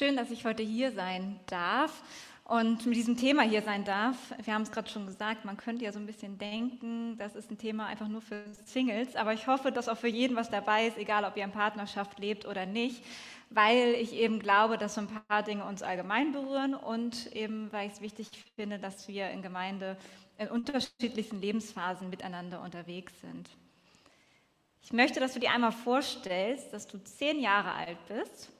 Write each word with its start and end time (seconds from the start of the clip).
Schön, 0.00 0.16
dass 0.16 0.30
ich 0.30 0.46
heute 0.46 0.62
hier 0.62 0.92
sein 0.92 1.38
darf 1.44 2.02
und 2.44 2.86
mit 2.86 2.96
diesem 2.96 3.18
Thema 3.18 3.42
hier 3.42 3.60
sein 3.60 3.84
darf. 3.84 4.16
Wir 4.42 4.54
haben 4.54 4.62
es 4.62 4.72
gerade 4.72 4.88
schon 4.88 5.04
gesagt, 5.04 5.44
man 5.44 5.58
könnte 5.58 5.84
ja 5.84 5.92
so 5.92 5.98
ein 5.98 6.06
bisschen 6.06 6.38
denken, 6.38 7.18
das 7.18 7.36
ist 7.36 7.50
ein 7.50 7.58
Thema 7.58 7.84
einfach 7.84 8.08
nur 8.08 8.22
für 8.22 8.42
Singles, 8.64 9.14
aber 9.14 9.34
ich 9.34 9.46
hoffe, 9.46 9.72
dass 9.72 9.90
auch 9.90 9.98
für 9.98 10.08
jeden 10.08 10.36
was 10.36 10.48
dabei 10.48 10.86
ist, 10.86 10.96
egal 10.96 11.26
ob 11.26 11.36
ihr 11.36 11.44
in 11.44 11.52
Partnerschaft 11.52 12.18
lebt 12.18 12.46
oder 12.46 12.64
nicht, 12.64 13.04
weil 13.50 13.92
ich 13.92 14.14
eben 14.14 14.38
glaube, 14.38 14.78
dass 14.78 14.94
so 14.94 15.02
ein 15.02 15.22
paar 15.28 15.42
Dinge 15.42 15.66
uns 15.66 15.82
allgemein 15.82 16.32
berühren 16.32 16.72
und 16.72 17.30
eben, 17.36 17.70
weil 17.70 17.88
ich 17.88 17.92
es 17.92 18.00
wichtig 18.00 18.30
finde, 18.56 18.78
dass 18.78 19.06
wir 19.06 19.28
in 19.28 19.42
Gemeinde 19.42 19.98
in 20.38 20.48
unterschiedlichsten 20.48 21.42
Lebensphasen 21.42 22.08
miteinander 22.08 22.62
unterwegs 22.62 23.12
sind. 23.20 23.50
Ich 24.82 24.94
möchte, 24.94 25.20
dass 25.20 25.34
du 25.34 25.40
dir 25.40 25.50
einmal 25.50 25.72
vorstellst, 25.72 26.72
dass 26.72 26.86
du 26.86 26.96
zehn 27.04 27.38
Jahre 27.38 27.72
alt 27.72 27.98
bist 28.08 28.50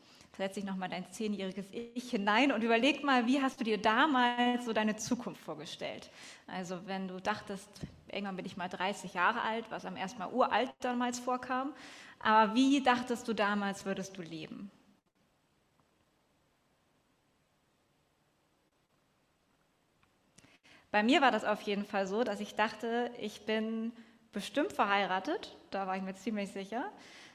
setz 0.41 0.54
dich 0.54 0.64
nochmal 0.64 0.88
dein 0.88 1.04
zehnjähriges 1.12 1.66
Ich 1.70 2.11
hinein 2.11 2.50
und 2.50 2.64
überleg 2.64 3.05
mal, 3.05 3.27
wie 3.27 3.42
hast 3.42 3.60
du 3.60 3.64
dir 3.64 3.77
damals 3.77 4.64
so 4.64 4.73
deine 4.73 4.97
Zukunft 4.97 5.42
vorgestellt? 5.42 6.09
Also 6.47 6.78
wenn 6.87 7.09
du 7.09 7.20
dachtest, 7.20 7.69
irgendwann 8.10 8.37
bin 8.37 8.47
ich 8.47 8.56
mal 8.56 8.70
30 8.70 9.12
Jahre 9.12 9.42
alt, 9.42 9.66
was 9.69 9.84
am 9.84 9.97
ersten 9.97 10.19
Mal 10.19 10.33
uralt 10.33 10.70
damals 10.80 11.19
vorkam, 11.19 11.74
aber 12.20 12.55
wie 12.55 12.83
dachtest 12.83 13.28
du 13.28 13.34
damals, 13.34 13.84
würdest 13.84 14.16
du 14.16 14.23
leben? 14.23 14.70
Bei 20.91 21.02
mir 21.02 21.20
war 21.20 21.33
das 21.33 21.45
auf 21.45 21.61
jeden 21.61 21.84
Fall 21.84 22.06
so, 22.06 22.25
dass 22.25 22.41
ich 22.41 22.55
dachte, 22.55 23.11
ich 23.20 23.45
bin 23.45 23.92
bestimmt 24.33 24.72
verheiratet, 24.72 25.55
da 25.70 25.86
war 25.86 25.98
ich 25.98 26.02
mir 26.02 26.14
ziemlich 26.14 26.50
sicher 26.50 26.91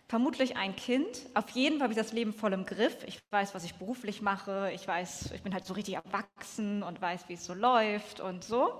vermutlich 0.07 0.57
ein 0.57 0.75
Kind. 0.75 1.07
Auf 1.33 1.49
jeden 1.49 1.77
Fall 1.77 1.85
habe 1.85 1.93
ich 1.93 1.99
das 1.99 2.13
Leben 2.13 2.33
voll 2.33 2.53
im 2.53 2.65
Griff. 2.65 2.97
Ich 3.05 3.19
weiß, 3.31 3.55
was 3.55 3.63
ich 3.63 3.75
beruflich 3.75 4.21
mache. 4.21 4.71
Ich 4.73 4.87
weiß, 4.87 5.31
ich 5.33 5.41
bin 5.41 5.53
halt 5.53 5.65
so 5.65 5.73
richtig 5.73 5.95
erwachsen 5.95 6.83
und 6.83 7.01
weiß, 7.01 7.27
wie 7.27 7.33
es 7.33 7.45
so 7.45 7.53
läuft 7.53 8.19
und 8.19 8.43
so. 8.43 8.79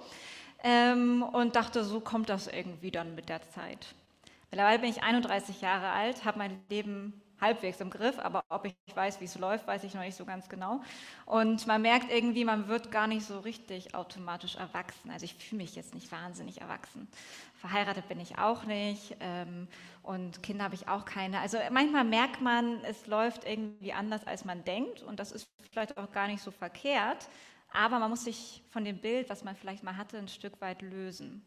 Ähm, 0.64 1.24
und 1.24 1.56
dachte, 1.56 1.84
so 1.84 2.00
kommt 2.00 2.30
das 2.30 2.48
irgendwie 2.48 2.92
dann 2.92 3.16
mit 3.16 3.30
der 3.30 3.42
Zeit. 3.52 3.94
Mittlerweile 4.52 4.80
bin 4.80 4.90
ich 4.90 5.04
31 5.04 5.62
Jahre 5.62 5.90
alt, 5.90 6.24
habe 6.26 6.38
mein 6.38 6.60
Leben 6.70 7.22
halbwegs 7.42 7.82
im 7.82 7.90
Griff, 7.90 8.18
aber 8.20 8.44
ob 8.50 8.66
ich 8.66 8.76
weiß, 8.96 9.20
wie 9.22 9.26
es 9.26 9.38
läuft, 9.38 9.68
weiß 9.68 9.84
ich 9.84 9.94
noch 9.94 10.02
nicht 10.02 10.16
so 10.16 10.26
ganz 10.26 10.50
genau. 10.50 10.82
Und 11.26 11.68
man 11.68 11.82
merkt 11.82 12.12
irgendwie, 12.12 12.46
man 12.46 12.68
wird 12.68 12.92
gar 12.92 13.08
nicht 13.08 13.26
so 13.26 13.40
richtig 13.40 13.94
automatisch 13.96 14.56
erwachsen. 14.56 15.12
Also 15.12 15.26
ich 15.26 15.36
fühle 15.36 15.64
mich 15.64 15.76
jetzt 15.76 15.94
nicht 15.94 16.12
wahnsinnig 16.12 16.62
erwachsen. 16.62 17.08
Verheiratet 17.56 18.08
bin 18.08 18.20
ich 18.20 18.38
auch 18.38 18.64
nicht 18.66 19.18
ähm, 19.20 19.68
und 20.04 20.44
Kinder 20.44 20.66
habe 20.66 20.76
ich 20.76 20.88
auch 20.88 21.06
keine. 21.06 21.40
Also 21.40 21.58
manchmal 21.72 22.04
merkt 22.04 22.42
man, 22.42 22.84
es 22.84 23.08
läuft 23.08 23.44
irgendwie 23.46 23.94
anders, 23.94 24.26
als 24.28 24.46
man 24.46 24.64
denkt 24.64 25.02
und 25.02 25.20
das 25.20 25.32
ist 25.32 25.48
vielleicht 25.72 25.98
auch 25.98 26.12
gar 26.12 26.28
nicht 26.28 26.42
so 26.42 26.52
verkehrt, 26.52 27.28
aber 27.74 28.00
man 28.00 28.10
muss 28.10 28.24
sich 28.24 28.64
von 28.70 28.86
dem 28.86 29.00
Bild, 29.00 29.30
was 29.30 29.44
man 29.44 29.56
vielleicht 29.56 29.84
mal 29.84 29.98
hatte, 29.98 30.18
ein 30.18 30.30
Stück 30.30 30.62
weit 30.62 30.82
lösen. 30.82 31.44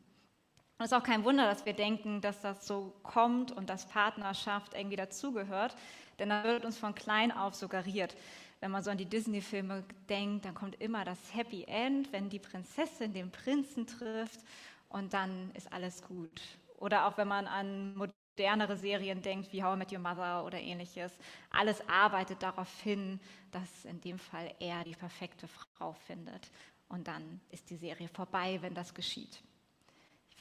Und 0.79 0.85
es 0.85 0.93
ist 0.93 0.97
auch 0.97 1.03
kein 1.03 1.25
Wunder, 1.25 1.45
dass 1.47 1.67
wir 1.67 1.73
denken, 1.73 2.21
dass 2.21 2.41
das 2.41 2.65
so 2.65 2.95
kommt 3.03 3.51
und 3.51 3.69
dass 3.69 3.87
Partnerschaft 3.87 4.75
irgendwie 4.75 4.95
dazugehört, 4.95 5.75
denn 6.21 6.29
da 6.29 6.45
wird 6.45 6.65
uns 6.65 6.79
von 6.79 6.95
klein 6.95 7.33
auf 7.33 7.57
suggeriert. 7.57 8.17
Wenn 8.61 8.71
man 8.71 8.85
so 8.85 8.91
an 8.91 8.99
die 8.99 9.05
Disney-Filme 9.05 9.85
denkt, 10.09 10.45
dann 10.45 10.55
kommt 10.55 10.81
immer 10.81 11.05
das 11.05 11.19
Happy 11.35 11.65
End, 11.65 12.13
wenn 12.13 12.31
die 12.31 12.39
Prinzessin 12.39 13.13
den 13.13 13.33
Prinzen 13.33 13.89
trifft 13.89 14.41
und 14.89 15.15
dann 15.15 15.51
ist 15.55 15.73
alles 15.73 16.03
gut. 16.03 16.41
Oder 16.77 17.07
auch 17.07 17.19
wenn 17.19 17.29
man 17.29 17.49
an 17.49 17.97
modernere 17.97 18.77
Serien 18.77 19.21
denkt, 19.21 19.53
wie 19.53 19.65
How 19.65 19.75
I 19.75 19.79
Met 19.79 19.93
Your 19.93 19.99
Mother 19.99 20.45
oder 20.45 20.61
ähnliches. 20.61 21.13
Alles 21.51 21.83
arbeitet 21.89 22.41
darauf 22.45 22.81
hin, 22.83 23.19
dass 23.51 23.85
in 23.85 24.01
dem 24.01 24.19
Fall 24.21 24.55
er 24.61 24.85
die 24.85 24.95
perfekte 24.95 25.49
Frau 25.49 25.93
findet. 25.93 26.53
Und 26.89 27.09
dann 27.09 27.41
ist 27.51 27.69
die 27.69 27.77
Serie 27.77 28.07
vorbei, 28.07 28.59
wenn 28.63 28.75
das 28.75 28.95
geschieht. 28.95 29.43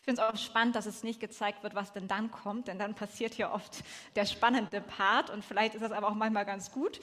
Ich 0.08 0.16
finde 0.16 0.22
es 0.22 0.30
auch 0.30 0.38
spannend, 0.38 0.73
dass 0.78 0.85
es 0.85 1.03
nicht 1.03 1.19
gezeigt 1.19 1.63
wird, 1.63 1.75
was 1.75 1.91
denn 1.91 2.07
dann 2.07 2.31
kommt, 2.31 2.69
denn 2.69 2.79
dann 2.79 2.95
passiert 2.95 3.38
ja 3.38 3.53
oft 3.53 3.84
der 4.16 4.25
spannende 4.25 4.79
Part 4.79 5.29
und 5.29 5.44
vielleicht 5.44 5.75
ist 5.75 5.81
das 5.81 5.91
aber 5.91 6.07
auch 6.07 6.16
manchmal 6.16 6.45
ganz 6.45 6.72
gut. 6.72 7.01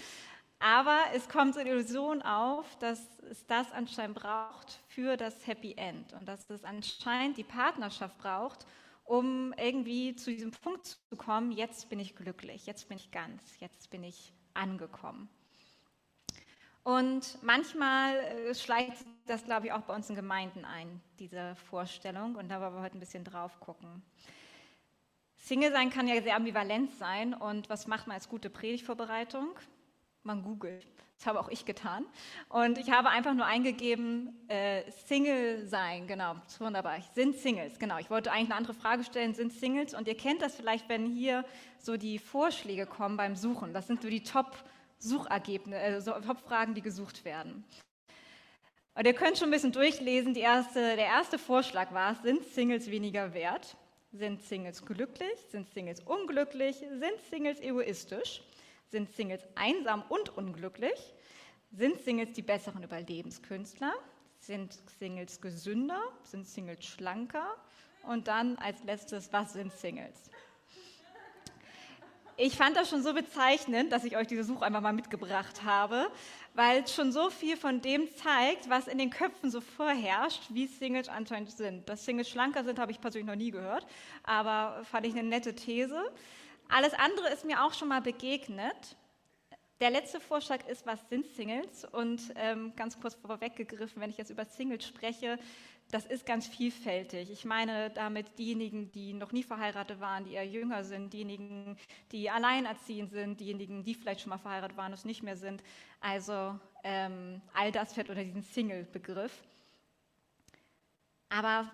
Aber 0.58 0.98
es 1.12 1.28
kommt 1.28 1.52
so 1.52 1.62
die 1.62 1.68
Illusion 1.68 2.22
auf, 2.22 2.64
dass 2.78 3.06
es 3.30 3.44
das 3.44 3.70
anscheinend 3.72 4.16
braucht 4.16 4.80
für 4.88 5.18
das 5.18 5.46
Happy 5.46 5.74
End 5.76 6.14
und 6.14 6.26
dass 6.26 6.48
es 6.48 6.64
anscheinend 6.64 7.36
die 7.36 7.44
Partnerschaft 7.44 8.16
braucht, 8.16 8.64
um 9.04 9.52
irgendwie 9.58 10.16
zu 10.16 10.30
diesem 10.30 10.52
Punkt 10.52 10.86
zu 10.86 11.16
kommen, 11.18 11.52
jetzt 11.52 11.90
bin 11.90 12.00
ich 12.00 12.16
glücklich, 12.16 12.64
jetzt 12.64 12.88
bin 12.88 12.96
ich 12.96 13.10
ganz, 13.10 13.60
jetzt 13.60 13.90
bin 13.90 14.02
ich 14.02 14.32
angekommen. 14.54 15.28
Und 16.84 17.38
manchmal 17.42 18.16
äh, 18.16 18.54
schleicht 18.54 19.06
das, 19.26 19.44
glaube 19.44 19.66
ich, 19.66 19.72
auch 19.72 19.80
bei 19.80 19.94
uns 19.94 20.10
in 20.10 20.16
Gemeinden 20.16 20.66
ein, 20.66 21.00
diese 21.18 21.56
Vorstellung. 21.56 22.36
Und 22.36 22.50
da 22.50 22.60
wollen 22.60 22.74
wir 22.74 22.82
heute 22.82 22.98
ein 22.98 23.00
bisschen 23.00 23.24
drauf 23.24 23.58
gucken. 23.58 24.02
Single 25.38 25.72
sein 25.72 25.88
kann 25.88 26.06
ja 26.06 26.22
sehr 26.22 26.36
ambivalent 26.36 26.92
sein. 26.92 27.32
Und 27.32 27.70
was 27.70 27.86
macht 27.86 28.06
man 28.06 28.16
als 28.16 28.28
gute 28.28 28.50
Predigtvorbereitung? 28.50 29.48
Man 30.24 30.42
googelt. 30.42 30.86
Das 31.16 31.26
habe 31.26 31.40
auch 31.40 31.48
ich 31.48 31.64
getan. 31.64 32.04
Und 32.50 32.76
ich 32.76 32.90
habe 32.90 33.08
einfach 33.08 33.32
nur 33.32 33.46
eingegeben, 33.46 34.46
äh, 34.48 34.90
Single 34.90 35.66
sein, 35.66 36.06
genau, 36.06 36.34
das 36.44 36.54
ist 36.54 36.60
wunderbar. 36.60 37.00
Sind 37.14 37.36
Singles, 37.36 37.78
genau. 37.78 37.98
Ich 37.98 38.10
wollte 38.10 38.30
eigentlich 38.30 38.50
eine 38.50 38.56
andere 38.56 38.74
Frage 38.74 39.04
stellen, 39.04 39.32
sind 39.32 39.52
Singles? 39.52 39.94
Und 39.94 40.06
ihr 40.06 40.16
kennt 40.16 40.42
das 40.42 40.54
vielleicht, 40.54 40.88
wenn 40.90 41.06
hier 41.06 41.46
so 41.78 41.96
die 41.96 42.18
Vorschläge 42.18 42.84
kommen 42.84 43.16
beim 43.16 43.36
Suchen. 43.36 43.72
Das 43.72 43.86
sind 43.86 44.02
so 44.02 44.10
die 44.10 44.22
Top- 44.22 44.64
Suchergebnisse, 45.04 45.80
also 45.80 46.14
Hauptfragen, 46.26 46.74
die 46.74 46.82
gesucht 46.82 47.24
werden. 47.24 47.64
Und 48.94 49.06
ihr 49.06 49.14
könnt 49.14 49.38
schon 49.38 49.48
ein 49.48 49.52
bisschen 49.52 49.72
durchlesen. 49.72 50.34
Erste, 50.34 50.80
der 50.96 51.06
erste 51.06 51.38
Vorschlag 51.38 51.92
war, 51.92 52.14
sind 52.16 52.44
Singles 52.44 52.90
weniger 52.90 53.34
wert? 53.34 53.76
Sind 54.12 54.42
Singles 54.42 54.84
glücklich? 54.84 55.38
Sind 55.50 55.68
Singles 55.68 56.00
unglücklich? 56.00 56.76
Sind 56.76 57.20
Singles 57.28 57.60
egoistisch? 57.60 58.42
Sind 58.88 59.10
Singles 59.12 59.42
einsam 59.56 60.04
und 60.08 60.36
unglücklich? 60.36 61.12
Sind 61.72 62.00
Singles 62.00 62.32
die 62.32 62.42
besseren 62.42 62.84
Überlebenskünstler? 62.84 63.92
Sind 64.38 64.78
Singles 64.98 65.40
gesünder? 65.40 66.00
Sind 66.22 66.46
Singles 66.46 66.84
schlanker? 66.84 67.56
Und 68.04 68.28
dann 68.28 68.56
als 68.58 68.84
letztes, 68.84 69.32
was 69.32 69.54
sind 69.54 69.72
Singles? 69.72 70.30
Ich 72.36 72.56
fand 72.56 72.76
das 72.76 72.90
schon 72.90 73.00
so 73.00 73.14
bezeichnend, 73.14 73.92
dass 73.92 74.02
ich 74.02 74.16
euch 74.16 74.26
diese 74.26 74.42
Suche 74.42 74.64
einfach 74.64 74.80
mal 74.80 74.92
mitgebracht 74.92 75.62
habe, 75.62 76.10
weil 76.54 76.82
es 76.82 76.92
schon 76.92 77.12
so 77.12 77.30
viel 77.30 77.56
von 77.56 77.80
dem 77.80 78.12
zeigt, 78.16 78.68
was 78.68 78.88
in 78.88 78.98
den 78.98 79.10
Köpfen 79.10 79.52
so 79.52 79.60
vorherrscht, 79.60 80.42
wie 80.48 80.66
Singles 80.66 81.08
anscheinend 81.08 81.52
sind. 81.52 81.88
Dass 81.88 82.04
Singles 82.04 82.28
schlanker 82.28 82.64
sind, 82.64 82.80
habe 82.80 82.90
ich 82.90 83.00
persönlich 83.00 83.28
noch 83.28 83.36
nie 83.36 83.52
gehört, 83.52 83.86
aber 84.24 84.82
fand 84.84 85.06
ich 85.06 85.12
eine 85.12 85.22
nette 85.22 85.54
These. 85.54 85.96
Alles 86.68 86.92
andere 86.94 87.28
ist 87.28 87.44
mir 87.44 87.62
auch 87.62 87.72
schon 87.72 87.86
mal 87.86 88.00
begegnet. 88.00 88.96
Der 89.80 89.90
letzte 89.90 90.18
Vorschlag 90.18 90.66
ist, 90.66 90.86
was 90.86 90.98
sind 91.08 91.26
Singles? 91.36 91.84
Und 91.84 92.20
ähm, 92.34 92.72
ganz 92.74 92.98
kurz 92.98 93.14
vorweggegriffen, 93.14 94.02
wenn 94.02 94.10
ich 94.10 94.16
jetzt 94.16 94.30
über 94.30 94.44
Singles 94.44 94.86
spreche, 94.86 95.38
das 95.90 96.06
ist 96.06 96.26
ganz 96.26 96.46
vielfältig. 96.46 97.30
Ich 97.30 97.44
meine 97.44 97.90
damit 97.90 98.38
diejenigen, 98.38 98.90
die 98.90 99.12
noch 99.12 99.32
nie 99.32 99.42
verheiratet 99.42 100.00
waren, 100.00 100.24
die 100.24 100.32
eher 100.32 100.46
jünger 100.46 100.82
sind, 100.84 101.12
diejenigen, 101.12 101.76
die 102.10 102.30
alleinerziehend 102.30 103.10
sind, 103.10 103.40
diejenigen, 103.40 103.84
die 103.84 103.94
vielleicht 103.94 104.20
schon 104.20 104.30
mal 104.30 104.38
verheiratet 104.38 104.76
waren 104.76 104.92
und 104.92 104.98
es 104.98 105.04
nicht 105.04 105.22
mehr 105.22 105.36
sind. 105.36 105.62
Also 106.00 106.58
ähm, 106.82 107.40
all 107.52 107.70
das 107.70 107.92
fällt 107.92 108.08
unter 108.08 108.24
diesen 108.24 108.42
Single-Begriff. 108.42 109.42
Aber 111.28 111.70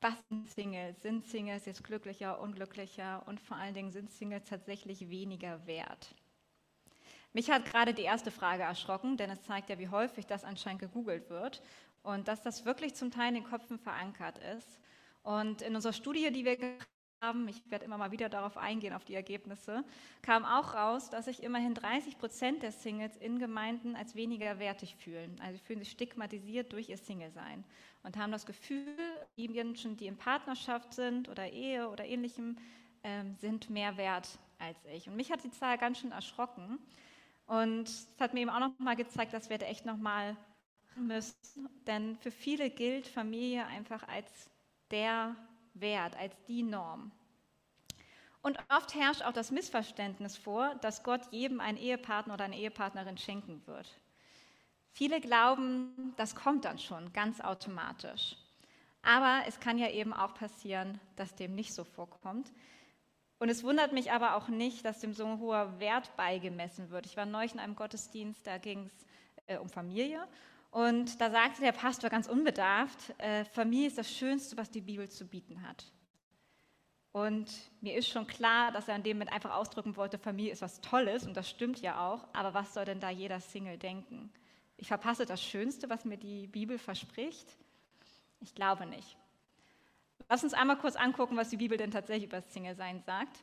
was 0.00 0.14
sind 0.28 0.48
Singles? 0.48 1.00
Sind 1.02 1.26
Singles 1.26 1.66
jetzt 1.66 1.84
glücklicher, 1.84 2.40
unglücklicher 2.40 3.26
und 3.26 3.40
vor 3.40 3.56
allen 3.56 3.74
Dingen 3.74 3.92
sind 3.92 4.10
Singles 4.10 4.44
tatsächlich 4.44 5.10
weniger 5.10 5.66
wert? 5.66 6.14
Mich 7.32 7.50
hat 7.50 7.64
gerade 7.64 7.94
die 7.94 8.02
erste 8.02 8.30
Frage 8.30 8.64
erschrocken, 8.64 9.16
denn 9.16 9.30
es 9.30 9.42
zeigt 9.42 9.70
ja, 9.70 9.78
wie 9.78 9.88
häufig 9.88 10.26
das 10.26 10.42
anscheinend 10.42 10.80
gegoogelt 10.80 11.30
wird 11.30 11.62
und 12.02 12.28
dass 12.28 12.42
das 12.42 12.64
wirklich 12.64 12.94
zum 12.94 13.10
Teil 13.10 13.28
in 13.28 13.34
den 13.34 13.44
Köpfen 13.44 13.78
verankert 13.78 14.38
ist. 14.56 14.78
Und 15.22 15.62
in 15.62 15.74
unserer 15.74 15.92
Studie, 15.92 16.30
die 16.32 16.44
wir 16.44 16.56
haben, 17.22 17.46
ich 17.48 17.62
werde 17.70 17.84
immer 17.84 17.98
mal 17.98 18.12
wieder 18.12 18.28
darauf 18.28 18.56
eingehen, 18.56 18.94
auf 18.94 19.04
die 19.04 19.14
Ergebnisse, 19.14 19.84
kam 20.22 20.44
auch 20.44 20.74
raus, 20.74 21.10
dass 21.10 21.26
sich 21.26 21.42
immerhin 21.42 21.74
30 21.74 22.18
Prozent 22.18 22.62
der 22.62 22.72
Singles 22.72 23.16
in 23.16 23.38
Gemeinden 23.38 23.94
als 23.94 24.14
weniger 24.14 24.58
wertig 24.58 24.96
fühlen. 24.96 25.38
Also 25.40 25.58
sie 25.58 25.64
fühlen 25.64 25.80
sich 25.80 25.90
stigmatisiert 25.90 26.72
durch 26.72 26.88
ihr 26.88 26.96
Single-Sein 26.96 27.64
und 28.02 28.16
haben 28.16 28.32
das 28.32 28.46
Gefühl, 28.46 28.96
die 29.36 29.48
Menschen, 29.48 29.96
die 29.96 30.06
in 30.06 30.16
Partnerschaft 30.16 30.94
sind 30.94 31.28
oder 31.28 31.50
Ehe 31.50 31.90
oder 31.90 32.06
ähnlichem, 32.06 32.56
ähm, 33.02 33.34
sind 33.36 33.68
mehr 33.68 33.96
wert 33.98 34.38
als 34.58 34.78
ich. 34.94 35.08
Und 35.08 35.16
mich 35.16 35.30
hat 35.30 35.44
die 35.44 35.50
Zahl 35.50 35.76
ganz 35.76 35.98
schön 35.98 36.12
erschrocken. 36.12 36.78
Und 37.46 37.88
es 37.88 38.08
hat 38.18 38.32
mir 38.32 38.40
eben 38.40 38.50
auch 38.50 38.60
noch 38.60 38.78
mal 38.78 38.96
gezeigt, 38.96 39.32
dass 39.34 39.50
wir 39.50 39.58
da 39.58 39.66
echt 39.66 39.84
noch 39.84 39.96
mal 41.00 41.16
müssen, 41.16 41.68
denn 41.86 42.16
für 42.16 42.30
viele 42.30 42.70
gilt 42.70 43.06
Familie 43.06 43.66
einfach 43.66 44.06
als 44.08 44.50
der 44.90 45.34
Wert, 45.74 46.16
als 46.16 46.34
die 46.44 46.62
Norm. 46.62 47.12
Und 48.42 48.58
oft 48.70 48.94
herrscht 48.94 49.22
auch 49.22 49.32
das 49.32 49.50
Missverständnis 49.50 50.36
vor, 50.36 50.74
dass 50.76 51.02
Gott 51.02 51.20
jedem 51.30 51.60
einen 51.60 51.76
Ehepartner 51.76 52.34
oder 52.34 52.44
eine 52.44 52.56
Ehepartnerin 52.56 53.18
schenken 53.18 53.62
wird. 53.66 54.00
Viele 54.92 55.20
glauben, 55.20 56.14
das 56.16 56.34
kommt 56.34 56.64
dann 56.64 56.78
schon 56.78 57.12
ganz 57.12 57.40
automatisch. 57.40 58.36
Aber 59.02 59.42
es 59.46 59.60
kann 59.60 59.78
ja 59.78 59.88
eben 59.90 60.12
auch 60.12 60.34
passieren, 60.34 60.98
dass 61.16 61.34
dem 61.34 61.54
nicht 61.54 61.74
so 61.74 61.84
vorkommt. 61.84 62.50
Und 63.38 63.48
es 63.48 63.62
wundert 63.62 63.92
mich 63.92 64.10
aber 64.12 64.34
auch 64.34 64.48
nicht, 64.48 64.84
dass 64.84 65.00
dem 65.00 65.14
so 65.14 65.24
ein 65.24 65.38
hoher 65.38 65.78
Wert 65.80 66.14
beigemessen 66.16 66.90
wird. 66.90 67.06
Ich 67.06 67.16
war 67.16 67.24
neulich 67.24 67.54
in 67.54 67.60
einem 67.60 67.76
Gottesdienst, 67.76 68.46
da 68.46 68.58
ging 68.58 68.86
es 68.86 69.06
äh, 69.46 69.56
um 69.58 69.68
Familie. 69.68 70.26
Und 70.70 71.20
da 71.20 71.30
sagte 71.30 71.62
der 71.62 71.72
Pastor 71.72 72.10
ganz 72.10 72.28
unbedarft, 72.28 73.14
äh, 73.18 73.44
Familie 73.44 73.88
ist 73.88 73.98
das 73.98 74.12
Schönste, 74.12 74.56
was 74.56 74.70
die 74.70 74.80
Bibel 74.80 75.08
zu 75.08 75.26
bieten 75.26 75.66
hat. 75.66 75.84
Und 77.12 77.50
mir 77.80 77.96
ist 77.96 78.08
schon 78.08 78.28
klar, 78.28 78.70
dass 78.70 78.86
er 78.86 78.94
an 78.94 79.02
dem 79.02 79.18
mit 79.18 79.32
einfach 79.32 79.52
ausdrücken 79.52 79.96
wollte, 79.96 80.16
Familie 80.16 80.52
ist 80.52 80.62
was 80.62 80.80
Tolles 80.80 81.26
und 81.26 81.36
das 81.36 81.50
stimmt 81.50 81.80
ja 81.80 82.08
auch, 82.08 82.24
aber 82.32 82.54
was 82.54 82.72
soll 82.72 82.84
denn 82.84 83.00
da 83.00 83.10
jeder 83.10 83.40
Single 83.40 83.78
denken? 83.78 84.32
Ich 84.76 84.86
verpasse 84.86 85.26
das 85.26 85.42
Schönste, 85.42 85.90
was 85.90 86.04
mir 86.04 86.16
die 86.16 86.46
Bibel 86.46 86.78
verspricht? 86.78 87.56
Ich 88.40 88.54
glaube 88.54 88.86
nicht. 88.86 89.16
Lass 90.28 90.44
uns 90.44 90.54
einmal 90.54 90.78
kurz 90.78 90.94
angucken, 90.94 91.36
was 91.36 91.50
die 91.50 91.56
Bibel 91.56 91.76
denn 91.76 91.90
tatsächlich 91.90 92.26
über 92.26 92.40
das 92.40 92.52
Single-Sein 92.52 93.02
sagt. 93.04 93.42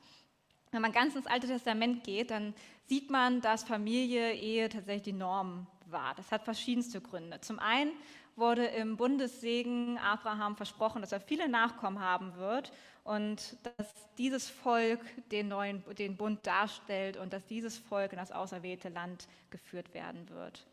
Wenn 0.71 0.81
man 0.81 0.93
ganz 0.93 1.15
ins 1.15 1.27
Alte 1.27 1.47
Testament 1.47 2.05
geht, 2.05 2.31
dann 2.31 2.53
sieht 2.85 3.09
man, 3.09 3.41
dass 3.41 3.65
Familie, 3.65 4.33
Ehe 4.33 4.69
tatsächlich 4.69 5.03
die 5.03 5.13
Norm 5.13 5.67
war. 5.91 6.15
Das 6.15 6.31
hat 6.31 6.43
verschiedenste 6.43 7.01
Gründe. 7.01 7.41
Zum 7.41 7.59
einen 7.59 7.91
wurde 8.35 8.65
im 8.65 8.97
Bundessegen 8.97 9.97
Abraham 9.97 10.55
versprochen, 10.55 11.01
dass 11.01 11.11
er 11.11 11.19
viele 11.19 11.49
Nachkommen 11.49 11.99
haben 11.99 12.35
wird 12.35 12.71
und 13.03 13.57
dass 13.63 13.93
dieses 14.17 14.49
Volk 14.49 14.99
den 15.31 15.47
neuen 15.47 15.83
den 15.97 16.17
Bund 16.17 16.45
darstellt 16.45 17.17
und 17.17 17.33
dass 17.33 17.45
dieses 17.47 17.77
Volk 17.77 18.11
in 18.11 18.17
das 18.17 18.31
auserwählte 18.31 18.89
Land 18.89 19.27
geführt 19.49 19.93
werden 19.93 20.29
wird. 20.29 20.65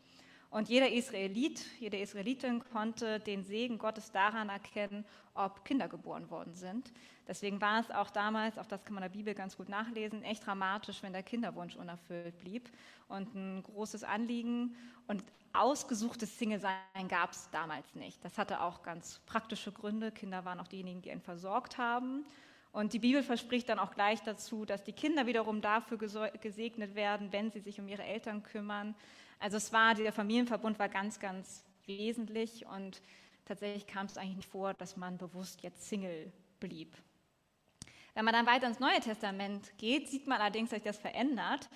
Und 0.55 0.69
jeder 0.69 0.89
Israelit, 0.89 1.65
jede 1.81 1.97
Israelitin 1.97 2.63
konnte 2.71 3.19
den 3.19 3.43
Segen 3.43 3.77
Gottes 3.77 4.13
daran 4.13 4.47
erkennen, 4.47 5.03
ob 5.33 5.65
Kinder 5.65 5.89
geboren 5.89 6.29
worden 6.29 6.53
sind. 6.53 6.93
Deswegen 7.27 7.59
war 7.59 7.81
es 7.81 7.91
auch 7.91 8.09
damals, 8.09 8.57
auch 8.57 8.65
das 8.65 8.85
kann 8.85 8.93
man 8.93 9.03
in 9.03 9.11
der 9.11 9.17
Bibel 9.17 9.33
ganz 9.33 9.57
gut 9.57 9.67
nachlesen, 9.67 10.23
echt 10.23 10.45
dramatisch, 10.45 11.03
wenn 11.03 11.11
der 11.11 11.23
Kinderwunsch 11.23 11.75
unerfüllt 11.75 12.39
blieb. 12.39 12.69
Und 13.09 13.35
ein 13.35 13.63
großes 13.63 14.05
Anliegen 14.05 14.77
und 15.09 15.25
ausgesuchtes 15.51 16.39
Single-Sein 16.39 17.09
gab 17.09 17.33
es 17.33 17.49
damals 17.51 17.93
nicht. 17.93 18.23
Das 18.23 18.37
hatte 18.37 18.61
auch 18.61 18.81
ganz 18.81 19.19
praktische 19.25 19.73
Gründe. 19.73 20.09
Kinder 20.13 20.45
waren 20.45 20.61
auch 20.61 20.69
diejenigen, 20.69 21.01
die 21.01 21.09
ihn 21.09 21.19
versorgt 21.19 21.77
haben. 21.77 22.25
Und 22.71 22.93
die 22.93 22.99
Bibel 22.99 23.23
verspricht 23.23 23.67
dann 23.67 23.79
auch 23.79 23.91
gleich 23.91 24.21
dazu, 24.23 24.63
dass 24.63 24.85
die 24.85 24.93
Kinder 24.93 25.25
wiederum 25.27 25.59
dafür 25.59 25.97
gesegnet 25.97 26.95
werden, 26.95 27.33
wenn 27.33 27.51
sie 27.51 27.59
sich 27.59 27.77
um 27.77 27.89
ihre 27.89 28.03
Eltern 28.03 28.41
kümmern. 28.41 28.95
Also 29.39 29.57
es 29.57 29.71
war, 29.73 29.93
der 29.95 30.13
Familienverbund 30.13 30.79
war 30.79 30.89
ganz, 30.89 31.19
ganz 31.19 31.63
wesentlich 31.85 32.65
und 32.65 33.01
tatsächlich 33.45 33.87
kam 33.87 34.05
es 34.07 34.17
eigentlich 34.17 34.37
nicht 34.37 34.49
vor, 34.49 34.73
dass 34.73 34.97
man 34.97 35.17
bewusst 35.17 35.61
jetzt 35.61 35.87
Single 35.87 36.31
blieb. 36.59 36.95
Wenn 38.13 38.25
man 38.25 38.33
dann 38.33 38.45
weiter 38.47 38.67
ins 38.67 38.79
Neue 38.79 38.99
Testament 39.01 39.77
geht, 39.77 40.07
sieht 40.07 40.25
man 40.25 40.39
allerdings, 40.39 40.69
dass 40.69 40.77
sich 40.77 40.85
das 40.85 40.97
verändert. 40.97 41.69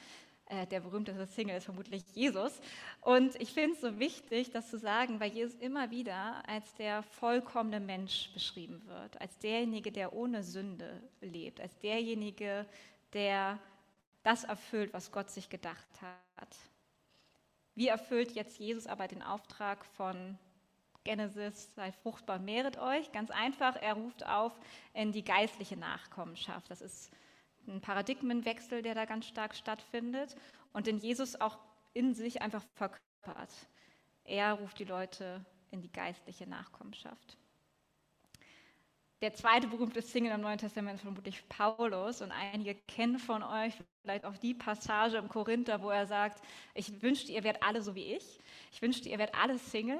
Äh, 0.46 0.66
der 0.68 0.80
berühmteste 0.80 1.28
Single 1.28 1.58
ist 1.58 1.66
vermutlich 1.66 2.04
Jesus. 2.14 2.60
Und 3.02 3.36
ich 3.42 3.54
finde 3.54 3.76
es 3.76 3.82
so 3.82 4.00
wichtig, 4.00 4.52
das 4.52 4.70
zu 4.70 4.80
sagen, 4.80 5.20
weil 5.20 5.32
Jesus 5.32 5.56
immer 5.60 5.92
wieder 5.92 6.42
als 6.48 6.74
der 6.76 7.04
vollkommene 7.04 7.80
Mensch 7.80 8.32
beschrieben 8.34 8.82
wird, 8.88 9.20
als 9.22 9.38
derjenige, 9.40 9.92
der 9.92 10.14
ohne 10.14 10.44
Sünde 10.44 11.04
lebt, 11.22 11.62
als 11.62 11.78
derjenige, 11.80 12.66
der 13.14 13.60
das 14.24 14.44
erfüllt, 14.44 14.94
was 14.94 15.12
Gott 15.12 15.30
sich 15.30 15.50
gedacht 15.50 15.88
hat. 16.02 16.58
Wie 17.80 17.88
erfüllt 17.88 18.34
jetzt 18.34 18.60
Jesus 18.60 18.88
aber 18.88 19.08
den 19.08 19.24
Auftrag 19.24 19.86
von 19.86 20.38
Genesis, 21.06 21.74
sei 21.76 21.94
fruchtbar, 21.94 22.38
mehret 22.38 22.78
euch? 22.78 23.10
Ganz 23.14 23.32
einfach, 23.32 23.78
er 23.78 23.94
ruft 23.94 24.26
auf 24.26 24.52
in 24.94 25.14
die 25.14 25.24
geistliche 25.24 25.78
Nachkommenschaft. 25.78 26.70
Das 26.70 26.82
ist 26.82 27.10
ein 27.70 27.80
Paradigmenwechsel, 27.80 28.82
der 28.82 28.96
da 28.96 29.06
ganz 29.06 29.28
stark 29.28 29.56
stattfindet 29.56 30.36
und 30.74 30.88
den 30.88 30.98
Jesus 30.98 31.40
auch 31.40 31.58
in 31.94 32.14
sich 32.14 32.42
einfach 32.42 32.66
verkörpert. 32.74 33.54
Er 34.26 34.56
ruft 34.56 34.78
die 34.80 34.84
Leute 34.84 35.46
in 35.72 35.82
die 35.82 35.90
geistliche 35.94 36.48
Nachkommenschaft. 36.48 37.38
Der 39.22 39.34
zweite 39.34 39.68
berühmte 39.68 40.02
Single 40.02 40.32
im 40.32 40.40
Neuen 40.40 40.58
Testament 40.58 40.96
ist 40.96 41.02
vermutlich 41.02 41.44
Paulus 41.50 42.22
und 42.22 42.32
einige 42.32 42.74
kennen 42.74 43.20
von 43.20 43.44
euch 43.44 43.74
vielleicht 44.02 44.24
auch 44.24 44.38
die 44.38 44.54
Passage 44.54 45.18
im 45.18 45.28
Korinther, 45.28 45.82
wo 45.82 45.90
er 45.90 46.06
sagt, 46.06 46.42
ich 46.74 47.02
wünschte, 47.02 47.34
ihr 47.34 47.44
werdet 47.44 47.62
alle 47.62 47.82
so 47.82 47.96
wie 47.96 48.14
ich. 48.14 48.40
Ich 48.72 48.82
wünschte, 48.82 49.10
ihr 49.10 49.18
werdet 49.18 49.36
alle 49.36 49.58
Single. 49.58 50.00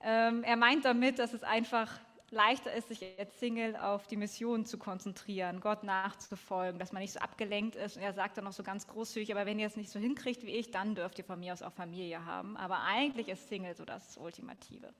Ähm, 0.00 0.42
er 0.42 0.56
meint 0.56 0.84
damit, 0.84 1.20
dass 1.20 1.34
es 1.34 1.44
einfach 1.44 2.00
leichter 2.30 2.72
ist, 2.72 2.88
sich 2.88 3.04
als 3.16 3.38
Single 3.38 3.76
auf 3.76 4.08
die 4.08 4.16
Mission 4.16 4.66
zu 4.66 4.76
konzentrieren, 4.76 5.60
Gott 5.60 5.84
nachzufolgen, 5.84 6.80
dass 6.80 6.92
man 6.92 7.02
nicht 7.02 7.12
so 7.12 7.20
abgelenkt 7.20 7.76
ist. 7.76 7.96
Und 7.96 8.02
er 8.02 8.12
sagt 8.12 8.38
dann 8.38 8.44
noch 8.44 8.52
so 8.52 8.64
ganz 8.64 8.88
großzügig, 8.88 9.30
aber 9.30 9.46
wenn 9.46 9.60
ihr 9.60 9.68
es 9.68 9.76
nicht 9.76 9.90
so 9.90 10.00
hinkriegt 10.00 10.42
wie 10.42 10.56
ich, 10.56 10.72
dann 10.72 10.96
dürft 10.96 11.18
ihr 11.18 11.24
von 11.24 11.38
mir 11.38 11.52
aus 11.52 11.62
auch 11.62 11.72
Familie 11.72 12.24
haben. 12.24 12.56
Aber 12.56 12.80
eigentlich 12.82 13.28
ist 13.28 13.48
Single 13.48 13.76
so 13.76 13.84
das 13.84 14.16
Ultimative. 14.16 14.92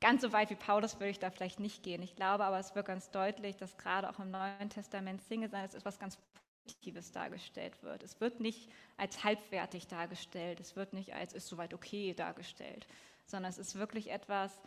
Ganz 0.00 0.22
so 0.22 0.32
weit 0.32 0.50
wie 0.50 0.54
Paulus 0.54 0.94
würde 0.94 1.10
ich 1.10 1.18
da 1.18 1.30
vielleicht 1.30 1.58
nicht 1.58 1.82
gehen. 1.82 2.02
Ich 2.02 2.14
glaube 2.14 2.44
aber, 2.44 2.58
es 2.58 2.74
wird 2.74 2.86
ganz 2.86 3.10
deutlich, 3.10 3.56
dass 3.56 3.76
gerade 3.76 4.08
auch 4.08 4.18
im 4.20 4.30
Neuen 4.30 4.70
Testament 4.70 5.22
Single 5.22 5.50
sein 5.50 5.64
ist 5.64 5.74
etwas 5.74 5.98
ganz 5.98 6.18
Positives 6.64 7.10
dargestellt 7.10 7.82
wird. 7.82 8.02
Es 8.02 8.20
wird 8.20 8.40
nicht 8.40 8.70
als 8.96 9.24
halbwertig 9.24 9.88
dargestellt, 9.88 10.60
es 10.60 10.76
wird 10.76 10.92
nicht 10.92 11.14
als 11.14 11.32
ist 11.32 11.48
soweit 11.48 11.74
okay 11.74 12.14
dargestellt, 12.14 12.86
sondern 13.24 13.50
es 13.50 13.58
ist 13.58 13.76
wirklich 13.76 14.10
etwas, 14.10 14.60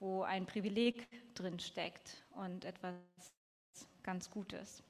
wo 0.00 0.22
ein 0.22 0.46
Privileg 0.46 1.06
drin 1.34 1.60
steckt 1.60 2.24
und 2.30 2.64
etwas 2.64 2.94
ganz 4.02 4.30
Gutes. 4.30 4.82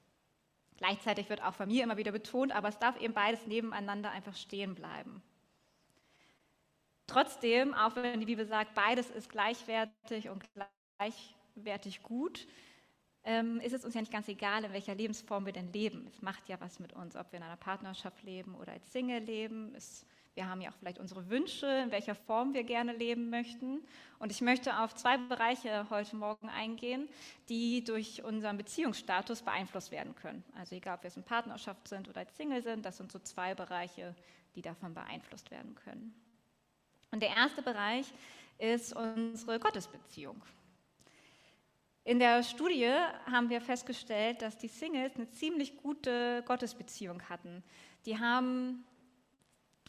Gleichzeitig 0.78 1.28
wird 1.28 1.42
auch 1.42 1.54
Familie 1.54 1.82
immer 1.82 1.98
wieder 1.98 2.12
betont, 2.12 2.52
aber 2.52 2.68
es 2.68 2.78
darf 2.78 2.98
eben 3.00 3.12
beides 3.12 3.46
nebeneinander 3.46 4.10
einfach 4.10 4.34
stehen 4.34 4.74
bleiben. 4.74 5.22
Trotzdem, 7.12 7.74
auch 7.74 7.94
wenn 7.94 8.20
die 8.20 8.26
Bibel 8.26 8.46
sagt, 8.46 8.74
beides 8.74 9.10
ist 9.10 9.28
gleichwertig 9.28 10.30
und 10.30 10.42
gleichwertig 10.98 12.02
gut, 12.02 12.46
ähm, 13.24 13.60
ist 13.60 13.74
es 13.74 13.84
uns 13.84 13.92
ja 13.92 14.00
nicht 14.00 14.12
ganz 14.12 14.28
egal, 14.28 14.64
in 14.64 14.72
welcher 14.72 14.94
Lebensform 14.94 15.44
wir 15.44 15.52
denn 15.52 15.70
leben. 15.74 16.06
Es 16.08 16.22
macht 16.22 16.48
ja 16.48 16.58
was 16.58 16.80
mit 16.80 16.94
uns, 16.94 17.14
ob 17.14 17.30
wir 17.30 17.38
in 17.38 17.44
einer 17.44 17.58
Partnerschaft 17.58 18.22
leben 18.22 18.54
oder 18.54 18.72
als 18.72 18.90
Single 18.92 19.20
leben. 19.20 19.76
Wir 20.34 20.48
haben 20.48 20.62
ja 20.62 20.70
auch 20.70 20.74
vielleicht 20.74 20.98
unsere 20.98 21.28
Wünsche, 21.28 21.66
in 21.66 21.90
welcher 21.90 22.14
Form 22.14 22.54
wir 22.54 22.64
gerne 22.64 22.94
leben 22.94 23.28
möchten. 23.28 23.82
Und 24.18 24.32
ich 24.32 24.40
möchte 24.40 24.78
auf 24.78 24.94
zwei 24.94 25.18
Bereiche 25.18 25.90
heute 25.90 26.16
Morgen 26.16 26.48
eingehen, 26.48 27.10
die 27.50 27.84
durch 27.84 28.24
unseren 28.24 28.56
Beziehungsstatus 28.56 29.42
beeinflusst 29.42 29.90
werden 29.90 30.14
können. 30.14 30.42
Also 30.56 30.76
egal, 30.76 30.96
ob 30.96 31.04
wir 31.04 31.14
in 31.14 31.24
Partnerschaft 31.24 31.88
sind 31.88 32.08
oder 32.08 32.20
als 32.20 32.34
Single 32.38 32.62
sind, 32.62 32.86
das 32.86 32.96
sind 32.96 33.12
so 33.12 33.18
zwei 33.18 33.54
Bereiche, 33.54 34.14
die 34.54 34.62
davon 34.62 34.94
beeinflusst 34.94 35.50
werden 35.50 35.74
können. 35.74 36.14
Und 37.12 37.20
der 37.20 37.36
erste 37.36 37.62
Bereich 37.62 38.12
ist 38.58 38.96
unsere 38.96 39.60
Gottesbeziehung. 39.60 40.42
In 42.04 42.18
der 42.18 42.42
Studie 42.42 42.90
haben 43.30 43.48
wir 43.50 43.60
festgestellt, 43.60 44.42
dass 44.42 44.58
die 44.58 44.66
Singles 44.66 45.14
eine 45.14 45.30
ziemlich 45.30 45.76
gute 45.76 46.42
Gottesbeziehung 46.46 47.22
hatten. 47.28 47.62
Die 48.06 48.18
haben 48.18 48.84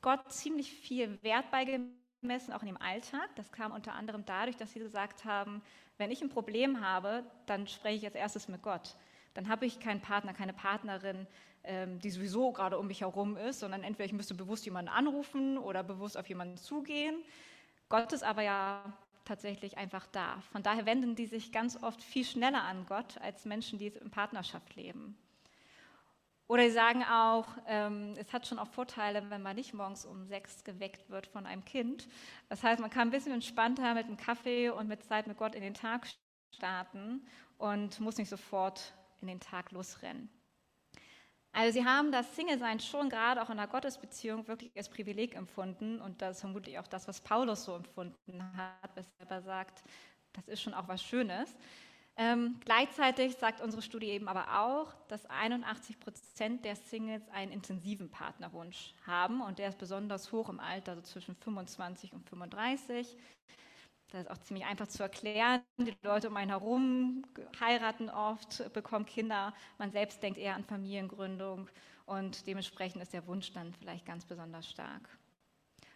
Gott 0.02 0.32
ziemlich 0.32 0.72
viel 0.72 1.18
Wert 1.24 1.50
beigemessen, 1.50 2.54
auch 2.54 2.62
in 2.62 2.68
dem 2.68 2.82
Alltag. 2.82 3.30
Das 3.36 3.52
kam 3.52 3.72
unter 3.72 3.94
anderem 3.94 4.26
dadurch, 4.26 4.58
dass 4.58 4.74
sie 4.74 4.80
gesagt 4.80 5.24
haben, 5.24 5.64
wenn 5.98 6.12
ich 6.12 6.22
ein 6.22 6.30
Problem 6.30 6.82
habe, 6.82 7.24
dann 7.46 7.68
spreche 7.68 7.98
ich 7.98 8.06
als 8.06 8.16
erstes 8.16 8.48
mit 8.50 8.62
Gott. 8.62 8.96
Dann 9.34 9.48
habe 9.48 9.66
ich 9.66 9.80
keinen 9.80 10.02
Partner, 10.02 10.34
keine 10.34 10.54
Partnerin, 10.54 11.26
die 11.66 12.10
sowieso 12.10 12.52
gerade 12.52 12.78
um 12.78 12.88
mich 12.88 13.02
herum 13.02 13.38
ist, 13.38 13.60
sondern 13.60 13.84
entweder 13.84 14.06
ich 14.06 14.14
müsste 14.14 14.34
bewusst 14.34 14.66
jemanden 14.66 14.90
anrufen 14.90 15.58
oder 15.58 15.84
bewusst 15.84 16.18
auf 16.18 16.28
jemanden 16.28 16.58
zugehen. 16.58 17.16
Gott 17.90 18.12
ist 18.12 18.24
aber 18.24 18.42
ja 18.42 18.84
tatsächlich 19.26 19.78
einfach 19.78 20.06
da. 20.08 20.42
Von 20.52 20.64
daher 20.64 20.86
wenden 20.86 21.16
die 21.16 21.26
sich 21.26 21.52
ganz 21.52 21.82
oft 21.82 22.04
viel 22.04 22.26
schneller 22.26 22.64
an 22.64 22.86
Gott 22.86 23.18
als 23.20 23.46
Menschen, 23.46 23.80
die 23.80 23.88
in 23.88 24.10
Partnerschaft 24.10 24.76
leben. 24.76 25.18
Oder 26.48 26.64
sie 26.64 26.72
sagen 26.72 27.04
auch, 27.04 27.48
ähm, 27.68 28.16
es 28.18 28.34
hat 28.34 28.46
schon 28.46 28.60
auch 28.60 28.68
Vorteile, 28.68 29.30
wenn 29.30 29.42
man 29.42 29.56
nicht 29.56 29.74
morgens 29.74 30.06
um 30.06 30.26
sechs 30.26 30.64
geweckt 30.64 31.10
wird 31.10 31.28
von 31.28 31.46
einem 31.46 31.64
Kind. 31.64 32.10
Das 32.50 32.62
heißt, 32.64 32.82
man 32.82 32.90
kann 32.90 33.08
ein 33.08 33.12
bisschen 33.12 33.32
entspannter 33.32 33.94
mit 33.94 34.06
einem 34.06 34.18
Kaffee 34.18 34.70
und 34.70 34.88
mit 34.88 35.04
Zeit 35.04 35.26
mit 35.26 35.38
Gott 35.38 35.56
in 35.56 35.62
den 35.62 35.74
Tag 35.74 36.06
starten 36.54 37.26
und 37.58 38.00
muss 38.02 38.18
nicht 38.18 38.30
sofort 38.30 38.94
in 39.22 39.28
den 39.28 39.40
Tag 39.40 39.72
losrennen. 39.72 40.30
Also 41.56 41.80
sie 41.80 41.86
haben 41.86 42.12
das 42.12 42.36
Single-Sein 42.36 42.80
schon 42.80 43.10
gerade 43.10 43.42
auch 43.42 43.50
in 43.52 43.58
der 43.58 43.68
Gottesbeziehung 43.68 44.48
wirklich 44.48 44.72
als 44.76 44.90
Privileg 44.90 45.36
empfunden 45.36 46.02
und 46.02 46.20
das 46.22 46.38
ist 46.38 46.42
vermutlich 46.42 46.80
auch 46.80 46.88
das, 46.88 47.08
was 47.08 47.22
Paulus 47.22 47.64
so 47.64 47.76
empfunden 47.76 48.44
hat, 48.58 48.90
weshalb 48.96 49.30
er 49.30 49.42
sagt, 49.44 49.84
das 50.34 50.48
ist 50.48 50.62
schon 50.64 50.74
auch 50.74 50.88
was 50.88 51.04
Schönes. 51.04 51.56
Ähm, 52.16 52.60
gleichzeitig 52.66 53.36
sagt 53.38 53.62
unsere 53.62 53.84
Studie 53.84 54.08
eben 54.08 54.28
aber 54.28 54.62
auch, 54.62 54.94
dass 55.08 55.28
81 55.28 56.00
Prozent 56.00 56.66
der 56.66 56.76
Singles 56.76 57.28
einen 57.30 57.52
intensiven 57.52 58.10
Partnerwunsch 58.10 58.96
haben 59.06 59.42
und 59.42 59.60
der 59.60 59.70
ist 59.70 59.78
besonders 59.78 60.32
hoch 60.32 60.50
im 60.50 60.60
Alter, 60.60 60.92
also 60.94 61.04
zwischen 61.04 61.36
25 61.36 62.14
und 62.14 62.28
35. 62.28 63.16
Das 64.14 64.26
ist 64.26 64.30
auch 64.30 64.38
ziemlich 64.38 64.68
einfach 64.68 64.88
zu 64.88 65.02
erklären. 65.02 65.64
Die 65.80 65.98
Leute 66.04 66.30
um 66.30 66.38
einen 66.38 66.52
herum 66.52 67.26
heiraten 67.60 68.12
oft, 68.12 68.72
bekommen 68.72 69.08
Kinder. 69.08 69.56
Man 69.80 69.92
selbst 69.92 70.22
denkt 70.22 70.38
eher 70.38 70.54
an 70.54 70.64
Familiengründung 70.64 71.68
und 72.06 72.46
dementsprechend 72.46 73.02
ist 73.02 73.14
der 73.14 73.26
Wunsch 73.26 73.52
dann 73.54 73.74
vielleicht 73.74 74.06
ganz 74.06 74.24
besonders 74.24 74.70
stark. 74.70 75.10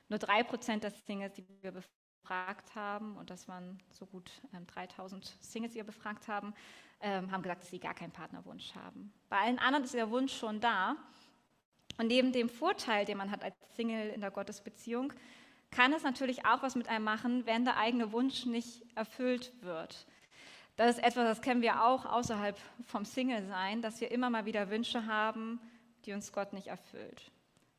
Nur 0.09 0.17
drei 0.17 0.41
Prozent 0.41 0.83
der 0.83 0.89
Singles, 0.89 1.33
die 1.33 1.45
wir 1.61 1.71
befragt 1.71 2.73
haben, 2.73 3.15
und 3.17 3.29
das 3.29 3.47
waren 3.47 3.79
so 3.91 4.07
gut 4.07 4.31
ähm, 4.51 4.65
3000 4.65 5.37
Singles, 5.39 5.73
die 5.73 5.77
wir 5.77 5.83
befragt 5.83 6.27
haben, 6.27 6.55
ähm, 7.01 7.31
haben 7.31 7.43
gesagt, 7.43 7.61
dass 7.61 7.69
sie 7.69 7.79
gar 7.79 7.93
keinen 7.93 8.11
Partnerwunsch 8.11 8.73
haben. 8.73 9.13
Bei 9.29 9.37
allen 9.41 9.59
anderen 9.59 9.85
ist 9.85 9.93
der 9.93 10.09
Wunsch 10.09 10.35
schon 10.35 10.59
da. 10.59 10.95
Und 11.99 12.07
neben 12.07 12.31
dem 12.31 12.49
Vorteil, 12.49 13.05
den 13.05 13.17
man 13.17 13.29
hat 13.29 13.43
als 13.43 13.55
Single 13.75 14.09
in 14.09 14.21
der 14.21 14.31
Gottesbeziehung, 14.31 15.13
kann 15.77 15.93
es 15.93 16.01
natürlich 16.01 16.43
auch 16.43 16.63
was 16.63 16.73
mit 16.73 16.87
einem 16.87 17.05
machen, 17.05 17.45
wenn 17.45 17.63
der 17.63 17.77
eigene 17.77 18.11
Wunsch 18.11 18.47
nicht 18.47 18.83
erfüllt 18.95 19.53
wird. 19.61 20.07
Das 20.75 20.97
ist 20.97 21.03
etwas, 21.03 21.25
das 21.25 21.41
kennen 21.43 21.61
wir 21.61 21.83
auch 21.83 22.03
außerhalb 22.03 22.57
vom 22.87 23.05
Single-Sein, 23.05 23.83
dass 23.83 24.01
wir 24.01 24.09
immer 24.09 24.31
mal 24.31 24.45
wieder 24.45 24.71
Wünsche 24.71 25.05
haben, 25.05 25.61
die 26.03 26.13
uns 26.13 26.33
Gott 26.33 26.51
nicht 26.51 26.65
erfüllt. 26.65 27.29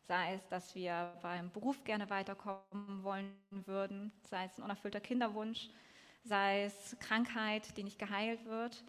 Sei 0.06 0.34
es, 0.34 0.46
dass 0.46 0.76
wir 0.76 1.12
beim 1.22 1.50
Beruf 1.50 1.82
gerne 1.82 2.08
weiterkommen 2.08 3.02
wollen 3.02 3.34
würden, 3.50 4.12
sei 4.30 4.44
es 4.44 4.56
ein 4.58 4.62
unerfüllter 4.62 5.00
Kinderwunsch, 5.00 5.68
sei 6.22 6.66
es 6.66 6.96
Krankheit, 7.00 7.76
die 7.76 7.82
nicht 7.82 7.98
geheilt 7.98 8.44
wird. 8.44 8.84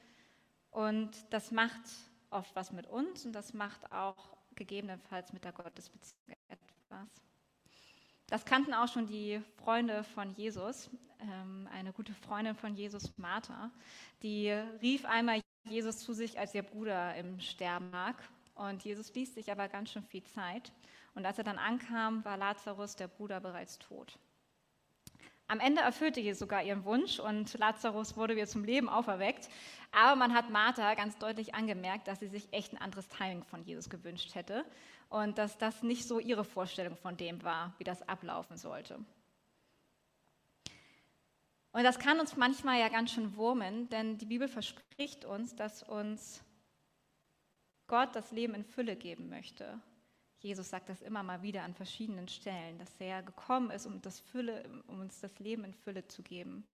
Und 0.70 1.10
das 1.32 1.50
macht 1.50 1.82
oft 2.30 2.56
was 2.56 2.72
mit 2.72 2.86
uns 2.86 3.26
und 3.26 3.34
das 3.34 3.56
macht 3.56 3.92
auch 3.92 4.38
gegebenenfalls 4.54 5.34
mit 5.34 5.46
der 5.46 5.52
Gottesbeziehung 5.52 6.38
etwas. 6.48 7.29
Das 8.30 8.46
kannten 8.46 8.76
auch 8.76 8.88
schon 8.88 9.08
die 9.08 9.42
Freunde 9.58 10.04
von 10.04 10.32
Jesus. 10.36 10.90
Ähm, 11.20 11.68
eine 11.74 11.92
gute 11.92 12.14
Freundin 12.14 12.56
von 12.56 12.76
Jesus, 12.76 13.18
Martha, 13.18 13.72
die 14.22 14.50
rief 14.82 15.04
einmal 15.06 15.42
Jesus 15.68 15.98
zu 16.00 16.14
sich, 16.14 16.40
als 16.40 16.54
ihr 16.54 16.64
Bruder 16.64 17.16
im 17.16 17.40
Sterben 17.40 17.92
lag. 17.92 18.16
Und 18.54 18.84
Jesus 18.84 19.14
ließ 19.14 19.34
sich 19.34 19.52
aber 19.52 19.68
ganz 19.68 19.92
schön 19.92 20.04
viel 20.04 20.24
Zeit. 20.24 20.72
Und 21.16 21.26
als 21.26 21.40
er 21.40 21.44
dann 21.44 21.58
ankam, 21.58 22.24
war 22.24 22.38
Lazarus, 22.38 22.96
der 22.96 23.08
Bruder, 23.08 23.40
bereits 23.40 23.80
tot. 23.80 24.20
Am 25.50 25.60
Ende 25.60 25.82
erfüllte 25.82 26.20
Jesus 26.20 26.38
sogar 26.38 26.64
ihren 26.64 26.86
Wunsch 26.86 27.20
und 27.20 27.58
Lazarus 27.58 28.16
wurde 28.16 28.36
wieder 28.36 28.46
zum 28.46 28.64
Leben 28.64 28.88
auferweckt. 28.88 29.50
Aber 29.92 30.16
man 30.16 30.36
hat 30.36 30.52
Martha 30.52 30.94
ganz 30.94 31.18
deutlich 31.18 31.56
angemerkt, 31.56 32.08
dass 32.08 32.20
sie 32.20 32.28
sich 32.28 32.54
echt 32.54 32.72
ein 32.72 32.78
anderes 32.78 33.08
Timing 33.08 33.44
von 33.44 33.64
Jesus 33.64 33.90
gewünscht 33.90 34.36
hätte 34.36 34.64
und 35.10 35.40
dass 35.40 35.58
das 35.58 35.82
nicht 35.82 36.08
so 36.08 36.20
ihre 36.20 36.44
Vorstellung 36.44 36.96
von 36.96 37.18
dem 37.18 37.42
war, 37.42 37.74
wie 37.80 37.84
das 37.84 38.08
ablaufen 38.08 38.58
sollte. 38.58 39.04
Und 41.72 41.84
das 41.84 41.98
kann 41.98 42.20
uns 42.20 42.36
manchmal 42.36 42.80
ja 42.80 42.90
ganz 42.90 43.12
schön 43.12 43.36
wurmen, 43.36 43.90
denn 43.90 44.20
die 44.20 44.28
Bibel 44.28 44.48
verspricht 44.48 45.26
uns, 45.26 45.56
dass 45.56 45.82
uns 45.82 46.44
Gott 47.88 48.16
das 48.16 48.32
Leben 48.32 48.54
in 48.54 48.66
Fülle 48.66 48.96
geben 48.96 49.30
möchte. 49.30 49.82
Jesus 50.40 50.70
sagt 50.70 50.90
das 50.90 51.02
immer 51.02 51.22
mal 51.22 51.42
wieder 51.42 51.64
an 51.64 51.74
verschiedenen 51.74 52.28
Stellen, 52.28 52.78
dass 52.78 53.00
er 53.00 53.22
gekommen 53.24 53.72
ist, 53.72 53.86
um, 53.86 54.02
das 54.02 54.20
Fülle, 54.20 54.64
um 54.88 55.02
uns 55.02 55.20
das 55.20 55.38
Leben 55.40 55.66
in 55.66 55.74
Fülle 55.74 56.08
zu 56.08 56.24
geben. 56.24 56.66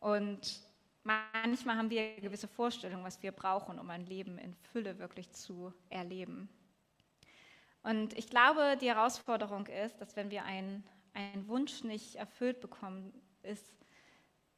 Und 0.00 0.60
manchmal 1.04 1.76
haben 1.76 1.90
wir 1.90 2.16
gewisse 2.20 2.48
Vorstellungen, 2.48 3.04
was 3.04 3.22
wir 3.22 3.30
brauchen, 3.30 3.78
um 3.78 3.88
ein 3.88 4.04
Leben 4.06 4.36
in 4.38 4.54
Fülle 4.54 4.98
wirklich 4.98 5.30
zu 5.30 5.72
erleben. 5.90 6.48
Und 7.84 8.16
ich 8.18 8.28
glaube, 8.28 8.76
die 8.80 8.88
Herausforderung 8.88 9.66
ist, 9.66 10.00
dass 10.00 10.16
wenn 10.16 10.30
wir 10.30 10.44
einen, 10.44 10.84
einen 11.14 11.46
Wunsch 11.48 11.84
nicht 11.84 12.16
erfüllt 12.16 12.60
bekommen, 12.60 13.12
ist 13.42 13.74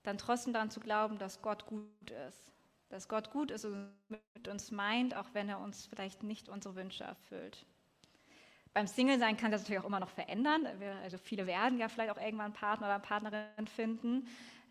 dann 0.02 0.18
trotzdem 0.18 0.52
daran 0.52 0.70
zu 0.70 0.80
glauben, 0.80 1.18
dass 1.18 1.42
Gott 1.42 1.66
gut 1.66 2.10
ist. 2.28 2.52
Dass 2.88 3.08
Gott 3.08 3.30
gut 3.30 3.50
ist 3.50 3.64
und 3.64 3.92
mit 4.08 4.48
uns 4.48 4.70
meint, 4.70 5.14
auch 5.14 5.28
wenn 5.32 5.48
er 5.48 5.58
uns 5.58 5.86
vielleicht 5.86 6.22
nicht 6.22 6.48
unsere 6.48 6.74
Wünsche 6.74 7.04
erfüllt. 7.04 7.66
Beim 8.74 8.88
Single-Sein 8.88 9.36
kann 9.36 9.52
das 9.52 9.62
natürlich 9.62 9.80
auch 9.80 9.86
immer 9.86 10.00
noch 10.00 10.10
verändern. 10.10 10.66
Also 11.04 11.16
viele 11.16 11.46
werden 11.46 11.78
ja 11.78 11.88
vielleicht 11.88 12.10
auch 12.10 12.20
irgendwann 12.20 12.46
einen 12.46 12.54
Partner 12.54 12.88
oder 12.88 12.94
eine 12.96 13.04
Partnerin 13.04 13.66
finden. 13.68 14.26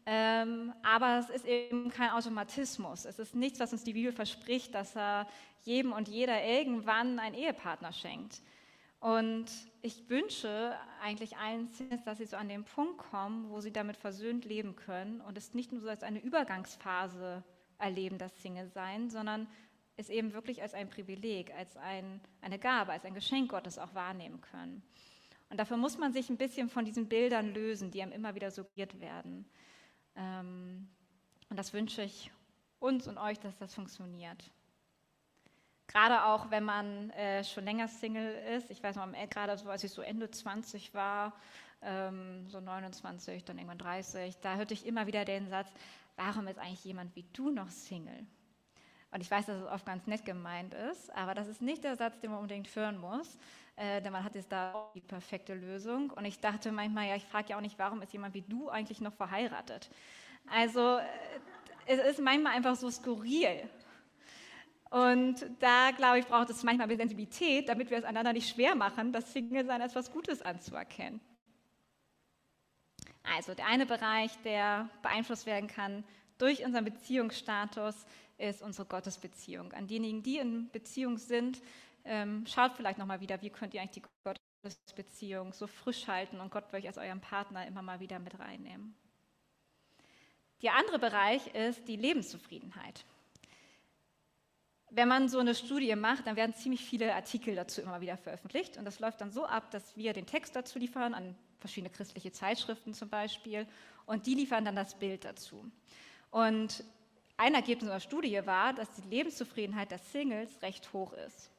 Ähm, 0.06 0.74
aber 0.84 1.20
es 1.20 1.30
ist 1.30 1.46
eben 1.46 1.90
kein 1.90 2.10
Automatismus. 2.10 3.06
Es 3.06 3.18
ist 3.18 3.34
nichts, 3.34 3.62
was 3.62 3.72
uns 3.72 3.86
die 3.86 3.94
Bibel 3.94 4.12
verspricht, 4.12 4.76
dass 4.76 4.98
er 4.98 5.26
jedem 5.64 5.94
und 5.94 6.10
jeder 6.10 6.44
irgendwann 6.44 7.18
einen 7.18 7.36
Ehepartner 7.36 7.94
schenkt. 7.94 8.42
Und 9.00 9.46
ich 9.82 10.10
wünsche 10.10 10.76
eigentlich 11.02 11.38
allen 11.38 11.68
Singles, 11.70 12.04
dass 12.04 12.18
sie 12.18 12.26
so 12.26 12.36
an 12.36 12.50
den 12.50 12.66
Punkt 12.66 12.98
kommen, 12.98 13.50
wo 13.50 13.62
sie 13.62 13.72
damit 13.72 13.96
versöhnt 13.96 14.44
leben 14.44 14.76
können 14.76 15.22
und 15.22 15.38
es 15.38 15.54
nicht 15.54 15.72
nur 15.72 15.82
so 15.82 15.90
als 15.90 16.04
eine 16.04 16.20
Übergangsphase 16.20 17.44
erleben, 17.78 18.18
das 18.18 18.42
Single-Sein, 18.42 19.10
sondern 19.10 19.48
es 19.98 20.10
eben 20.10 20.34
wirklich 20.34 20.62
als 20.62 20.74
ein 20.74 20.90
Privileg, 20.90 21.54
als 21.54 21.78
ein, 21.78 22.20
eine 22.42 22.60
Gabe, 22.60 22.92
als 22.92 23.06
ein 23.06 23.14
Geschenk 23.14 23.52
Gottes 23.52 23.78
auch 23.78 23.94
wahrnehmen 23.94 24.42
können. 24.42 24.84
Und 25.50 25.58
dafür 25.60 25.78
muss 25.78 25.98
man 25.98 26.14
sich 26.14 26.30
ein 26.30 26.38
bisschen 26.38 26.70
von 26.70 26.84
diesen 26.84 27.08
Bildern 27.08 27.54
lösen, 27.54 27.92
die 27.92 28.02
einem 28.02 28.12
immer 28.12 28.34
wieder 28.34 28.50
suggeriert 28.50 29.00
werden. 29.00 29.46
Ähm, 30.16 30.90
und 31.50 31.58
das 31.58 31.74
wünsche 31.74 32.02
ich 32.02 32.32
uns 32.80 33.08
und 33.08 33.18
euch, 33.18 33.40
dass 33.40 33.56
das 33.58 33.76
funktioniert. 33.76 34.52
Gerade 35.88 36.26
auch, 36.26 36.50
wenn 36.50 36.64
man 36.64 37.12
äh, 37.12 37.44
schon 37.44 37.66
länger 37.66 37.88
Single 37.88 38.34
ist. 38.56 38.72
Ich 38.72 38.82
weiß 38.82 38.96
noch, 38.96 39.08
gerade 39.30 39.56
so, 39.58 39.70
als 39.70 39.84
ich 39.84 39.92
so 39.92 40.02
Ende 40.02 40.32
20 40.32 40.94
war, 40.96 41.34
ähm, 41.84 42.48
so 42.50 42.60
29, 42.60 43.44
dann 43.46 43.58
irgendwann 43.58 43.78
30, 43.78 44.38
da 44.42 44.56
hörte 44.56 44.74
ich 44.74 44.88
immer 44.88 45.06
wieder 45.06 45.24
den 45.24 45.50
Satz, 45.50 45.70
warum 46.16 46.48
ist 46.48 46.58
eigentlich 46.58 46.84
jemand 46.84 47.16
wie 47.16 47.26
du 47.34 47.52
noch 47.52 47.70
Single? 47.70 48.26
Und 49.14 49.22
ich 49.22 49.30
weiß, 49.30 49.46
dass 49.46 49.62
es 49.62 49.68
oft 49.68 49.86
ganz 49.86 50.08
nett 50.08 50.26
gemeint 50.26 50.74
ist, 50.74 51.14
aber 51.16 51.36
das 51.36 51.48
ist 51.48 51.62
nicht 51.62 51.84
der 51.84 51.96
Satz, 51.96 52.20
den 52.20 52.32
man 52.32 52.40
unbedingt 52.40 52.76
hören 52.76 52.98
muss, 52.98 53.38
äh, 53.76 54.02
denn 54.02 54.12
man 54.12 54.24
hat 54.24 54.34
jetzt 54.34 54.52
da 54.52 54.90
die 54.96 55.02
perfekte 55.02 55.54
Lösung. 55.54 56.10
Und 56.10 56.26
ich 56.26 56.40
dachte 56.40 56.72
manchmal, 56.72 57.08
ja, 57.08 57.16
ich 57.16 57.26
frage 57.26 57.50
ja 57.50 57.58
auch 57.58 57.62
nicht, 57.62 57.78
warum 57.78 58.02
ist 58.02 58.12
jemand 58.12 58.34
wie 58.34 58.42
du 58.42 58.70
eigentlich 58.70 59.02
noch 59.02 59.14
verheiratet? 59.14 59.92
Also 60.52 60.98
äh, 60.98 61.04
es 61.86 62.00
ist 62.00 62.22
manchmal 62.22 62.56
einfach 62.56 62.76
so 62.76 62.90
skurril. 62.90 63.70
Und 64.90 65.46
da, 65.60 65.92
glaube 65.92 66.20
ich, 66.20 66.26
braucht 66.26 66.50
es 66.50 66.64
manchmal 66.64 66.88
Sensibilität, 66.96 67.70
damit 67.70 67.92
wir 67.92 68.00
es 68.00 68.04
einander 68.04 68.34
nicht 68.34 68.50
schwer 68.50 68.76
machen, 68.76 69.12
das 69.12 69.32
Single-Sein 69.32 69.82
als 69.82 69.92
etwas 69.92 70.12
Gutes 70.12 70.42
anzuerkennen. 70.42 71.20
Also 73.24 73.54
der 73.54 73.68
eine 73.68 73.86
Bereich, 73.86 74.32
der 74.44 74.90
beeinflusst 75.02 75.46
werden 75.46 75.68
kann 75.68 76.04
durch 76.38 76.66
unseren 76.66 76.86
Beziehungsstatus, 76.86 78.06
ist 78.50 78.62
unsere 78.62 78.88
Gottesbeziehung. 78.88 79.72
An 79.74 79.88
diejenigen, 79.88 80.24
die 80.24 80.38
in 80.38 80.70
Beziehung 80.70 81.18
sind, 81.18 81.62
ähm, 82.06 82.46
schaut 82.46 82.74
vielleicht 82.74 82.98
nochmal 82.98 83.22
wieder, 83.22 83.42
wie 83.42 83.50
könnt 83.50 83.74
ihr 83.74 83.82
eigentlich 83.82 84.04
die 84.04 84.34
Gottesbeziehung 84.64 85.54
so 85.54 85.68
frisch 85.68 86.08
halten 86.08 86.40
und 86.40 86.52
Gott 86.52 86.74
euch 86.74 86.88
als 86.88 86.98
euren 86.98 87.22
Partner 87.22 87.66
immer 87.66 87.82
mal 87.82 88.00
wieder 88.00 88.20
mit 88.20 88.38
reinnehmen. 88.40 88.96
Der 90.62 90.76
andere 90.76 91.00
Bereich 91.00 91.48
ist 91.56 91.88
die 91.88 91.96
Lebenszufriedenheit. 91.96 93.06
Wenn 94.90 95.08
man 95.08 95.28
so 95.28 95.40
eine 95.40 95.56
Studie 95.56 95.96
macht, 95.96 96.28
dann 96.28 96.36
werden 96.36 96.54
ziemlich 96.54 96.86
viele 96.86 97.14
Artikel 97.16 97.56
dazu 97.56 97.82
immer 97.82 98.00
wieder 98.00 98.16
veröffentlicht. 98.16 98.78
Und 98.78 98.86
das 98.86 99.00
läuft 99.00 99.22
dann 99.22 99.32
so 99.32 99.46
ab, 99.46 99.72
dass 99.72 99.98
wir 99.98 100.14
den 100.14 100.28
Text 100.28 100.56
dazu 100.56 100.78
liefern, 100.78 101.14
an 101.14 101.36
verschiedene 101.60 101.90
christliche 101.90 102.32
Zeitschriften 102.32 102.94
zum 102.94 103.10
Beispiel, 103.10 103.68
und 104.06 104.26
die 104.28 104.36
liefern 104.36 104.66
dann 104.66 104.76
das 104.76 105.00
Bild 105.00 105.26
dazu. 105.26 105.72
Und 106.30 106.84
ein 107.38 107.56
Ergebnis 107.56 107.84
unserer 107.84 108.00
Studie 108.00 108.42
war, 108.46 108.74
dass 108.74 108.92
die 108.92 109.08
Lebenszufriedenheit 109.10 109.92
der 109.92 110.00
Singles 110.00 110.62
recht 110.62 110.92
hoch 110.94 111.14
ist. 111.14 111.52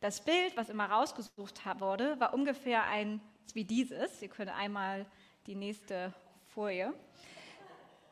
Das 0.00 0.24
Bild, 0.24 0.56
was 0.56 0.70
immer 0.70 0.86
rausgesucht 0.86 1.60
wurde, 1.78 2.18
war 2.18 2.32
ungefähr 2.32 2.84
ein 2.84 3.20
wie 3.54 3.64
dieses. 3.64 4.22
Ihr 4.22 4.28
könnt 4.28 4.50
einmal 4.50 5.04
die 5.46 5.54
nächste 5.54 6.14
Folie. 6.54 6.94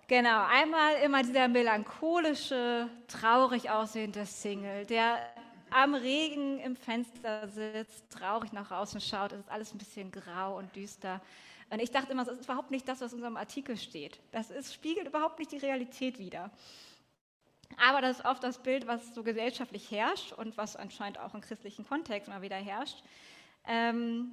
Genau, 0.06 0.44
einmal 0.46 0.94
immer 1.04 1.22
dieser 1.22 1.48
melancholische, 1.48 2.88
traurig 3.08 3.70
aussehende 3.70 4.24
Single, 4.26 4.86
der 4.86 5.18
am 5.70 5.94
Regen 5.94 6.58
im 6.60 6.76
Fenster 6.76 7.46
sitzt, 7.48 8.10
traurig 8.10 8.52
nach 8.52 8.70
außen 8.70 9.00
schaut. 9.00 9.32
Es 9.32 9.40
ist 9.40 9.50
alles 9.50 9.74
ein 9.74 9.78
bisschen 9.78 10.10
grau 10.10 10.56
und 10.56 10.74
düster. 10.74 11.20
Und 11.70 11.80
ich 11.80 11.90
dachte 11.90 12.12
immer, 12.12 12.24
das 12.24 12.38
ist 12.38 12.46
überhaupt 12.46 12.70
nicht 12.70 12.88
das, 12.88 13.02
was 13.02 13.12
in 13.12 13.18
unserem 13.18 13.36
Artikel 13.36 13.76
steht. 13.76 14.18
Das 14.32 14.50
ist, 14.50 14.72
spiegelt 14.72 15.06
überhaupt 15.06 15.38
nicht 15.38 15.52
die 15.52 15.58
Realität 15.58 16.18
wider. 16.18 16.50
Aber 17.76 18.00
das 18.00 18.18
ist 18.18 18.24
oft 18.24 18.42
das 18.42 18.62
Bild, 18.62 18.86
was 18.86 19.14
so 19.14 19.22
gesellschaftlich 19.22 19.90
herrscht 19.90 20.32
und 20.32 20.56
was 20.56 20.76
anscheinend 20.76 21.18
auch 21.18 21.34
im 21.34 21.40
christlichen 21.40 21.86
Kontext 21.86 22.28
immer 22.28 22.42
wieder 22.42 22.56
herrscht. 22.56 23.02
Ähm, 23.66 24.32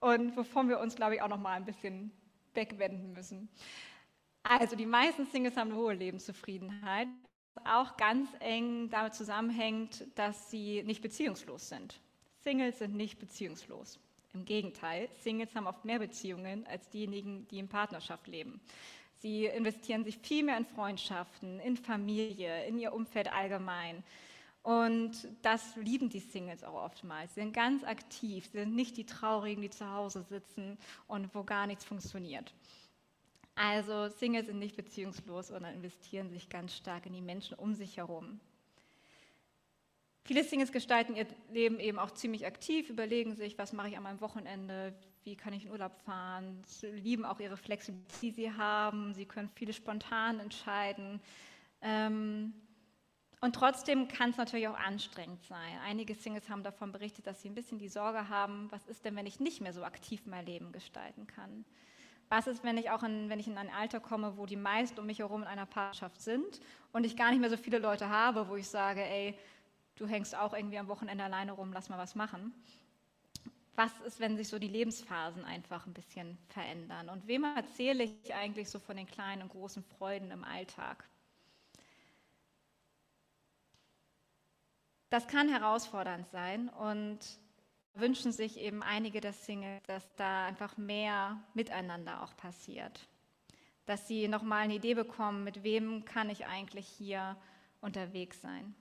und 0.00 0.36
wovon 0.36 0.68
wir 0.68 0.80
uns, 0.80 0.96
glaube 0.96 1.14
ich, 1.16 1.22
auch 1.22 1.28
noch 1.28 1.40
mal 1.40 1.54
ein 1.54 1.64
bisschen 1.64 2.10
wegwenden 2.54 3.12
müssen. 3.12 3.48
Also 4.42 4.76
die 4.76 4.86
meisten 4.86 5.26
Singles 5.26 5.56
haben 5.56 5.70
eine 5.70 5.80
hohe 5.80 5.94
Lebenszufriedenheit, 5.94 7.08
was 7.54 7.64
auch 7.66 7.96
ganz 7.96 8.28
eng 8.40 8.90
damit 8.90 9.14
zusammenhängt, 9.14 10.06
dass 10.14 10.50
sie 10.50 10.82
nicht 10.82 11.00
beziehungslos 11.00 11.68
sind. 11.68 12.00
Singles 12.42 12.78
sind 12.78 12.94
nicht 12.94 13.18
beziehungslos. 13.18 13.98
Im 14.34 14.44
Gegenteil, 14.44 15.08
Singles 15.22 15.54
haben 15.54 15.66
oft 15.66 15.84
mehr 15.84 15.98
Beziehungen 15.98 16.66
als 16.66 16.90
diejenigen, 16.90 17.46
die 17.48 17.58
in 17.58 17.68
Partnerschaft 17.68 18.26
leben. 18.26 18.60
Sie 19.24 19.46
investieren 19.46 20.04
sich 20.04 20.18
viel 20.18 20.44
mehr 20.44 20.58
in 20.58 20.66
Freundschaften, 20.66 21.58
in 21.60 21.78
Familie, 21.78 22.66
in 22.66 22.78
ihr 22.78 22.92
Umfeld 22.92 23.32
allgemein. 23.32 24.04
Und 24.62 25.12
das 25.40 25.76
lieben 25.76 26.10
die 26.10 26.20
Singles 26.20 26.62
auch 26.62 26.74
oftmals. 26.74 27.34
Sie 27.34 27.40
sind 27.40 27.54
ganz 27.54 27.84
aktiv, 27.84 28.44
sie 28.44 28.58
sind 28.58 28.74
nicht 28.76 28.98
die 28.98 29.06
Traurigen, 29.06 29.62
die 29.62 29.70
zu 29.70 29.90
Hause 29.90 30.26
sitzen 30.28 30.76
und 31.08 31.34
wo 31.34 31.42
gar 31.42 31.66
nichts 31.66 31.86
funktioniert. 31.86 32.52
Also 33.54 34.08
Singles 34.08 34.44
sind 34.44 34.58
nicht 34.58 34.76
beziehungslos, 34.76 35.48
sondern 35.48 35.72
investieren 35.72 36.28
sich 36.28 36.50
ganz 36.50 36.76
stark 36.76 37.06
in 37.06 37.14
die 37.14 37.22
Menschen 37.22 37.56
um 37.56 37.74
sich 37.74 37.96
herum. 37.96 38.40
Viele 40.24 40.44
Singles 40.44 40.70
gestalten 40.70 41.16
ihr 41.16 41.26
Leben 41.50 41.80
eben 41.80 41.98
auch 41.98 42.10
ziemlich 42.10 42.44
aktiv, 42.44 42.90
überlegen 42.90 43.36
sich, 43.36 43.56
was 43.56 43.72
mache 43.72 43.88
ich 43.88 43.96
meinem 44.02 44.20
Wochenende, 44.20 44.92
wie 45.24 45.36
kann 45.36 45.54
ich 45.54 45.64
in 45.64 45.72
Urlaub 45.72 45.96
fahren. 46.04 46.62
Sie 46.66 46.86
lieben 46.86 47.24
auch 47.24 47.40
ihre 47.40 47.56
Flexibilität, 47.56 48.22
die 48.22 48.30
sie 48.30 48.52
haben. 48.52 49.14
Sie 49.14 49.24
können 49.24 49.48
viele 49.54 49.72
spontan 49.72 50.38
entscheiden. 50.38 51.20
Ähm, 51.80 52.52
und 53.40 53.54
trotzdem 53.54 54.08
kann 54.08 54.30
es 54.30 54.36
natürlich 54.36 54.68
auch 54.68 54.78
anstrengend 54.78 55.42
sein. 55.44 55.78
Einige 55.84 56.14
Singles 56.14 56.48
haben 56.48 56.62
davon 56.62 56.92
berichtet, 56.92 57.26
dass 57.26 57.42
sie 57.42 57.48
ein 57.48 57.54
bisschen 57.54 57.78
die 57.78 57.88
Sorge 57.88 58.28
haben, 58.28 58.70
was 58.70 58.86
ist 58.86 59.04
denn, 59.04 59.16
wenn 59.16 59.26
ich 59.26 59.40
nicht 59.40 59.60
mehr 59.60 59.72
so 59.72 59.84
aktiv 59.84 60.22
mein 60.26 60.46
Leben 60.46 60.72
gestalten 60.72 61.26
kann? 61.26 61.64
Was 62.30 62.46
ist, 62.46 62.64
wenn 62.64 62.78
ich 62.78 62.90
auch 62.90 63.02
in, 63.02 63.28
wenn 63.28 63.38
ich 63.38 63.46
in 63.46 63.58
ein 63.58 63.70
Alter 63.70 64.00
komme, 64.00 64.38
wo 64.38 64.46
die 64.46 64.56
meisten 64.56 64.98
um 64.98 65.06
mich 65.06 65.18
herum 65.18 65.42
in 65.42 65.48
einer 65.48 65.66
Partnerschaft 65.66 66.22
sind 66.22 66.60
und 66.92 67.04
ich 67.04 67.16
gar 67.16 67.30
nicht 67.30 67.40
mehr 67.40 67.50
so 67.50 67.58
viele 67.58 67.78
Leute 67.78 68.08
habe, 68.08 68.48
wo 68.48 68.56
ich 68.56 68.66
sage, 68.66 69.02
ey, 69.02 69.38
du 69.96 70.06
hängst 70.06 70.34
auch 70.34 70.54
irgendwie 70.54 70.78
am 70.78 70.88
Wochenende 70.88 71.24
alleine 71.24 71.52
rum, 71.52 71.70
lass 71.72 71.90
mal 71.90 71.98
was 71.98 72.14
machen. 72.14 72.54
Was 73.76 73.92
ist, 74.06 74.20
wenn 74.20 74.36
sich 74.36 74.48
so 74.48 74.58
die 74.58 74.68
Lebensphasen 74.68 75.44
einfach 75.44 75.86
ein 75.86 75.94
bisschen 75.94 76.38
verändern? 76.48 77.08
Und 77.08 77.26
wem 77.26 77.44
erzähle 77.44 78.04
ich 78.04 78.34
eigentlich 78.34 78.70
so 78.70 78.78
von 78.78 78.96
den 78.96 79.06
kleinen 79.06 79.42
und 79.42 79.48
großen 79.48 79.82
Freuden 79.82 80.30
im 80.30 80.44
Alltag? 80.44 81.04
Das 85.10 85.26
kann 85.26 85.48
herausfordernd 85.48 86.28
sein 86.30 86.68
und 86.68 87.18
wünschen 87.94 88.32
sich 88.32 88.58
eben 88.58 88.82
einige 88.82 89.20
der 89.20 89.32
Singles, 89.32 89.82
dass 89.86 90.14
da 90.16 90.46
einfach 90.46 90.76
mehr 90.76 91.40
miteinander 91.54 92.22
auch 92.22 92.36
passiert. 92.36 93.08
Dass 93.86 94.08
sie 94.08 94.28
nochmal 94.28 94.62
eine 94.62 94.74
Idee 94.74 94.94
bekommen, 94.94 95.44
mit 95.44 95.62
wem 95.62 96.04
kann 96.04 96.30
ich 96.30 96.46
eigentlich 96.46 96.86
hier 96.86 97.36
unterwegs 97.80 98.40
sein. 98.40 98.74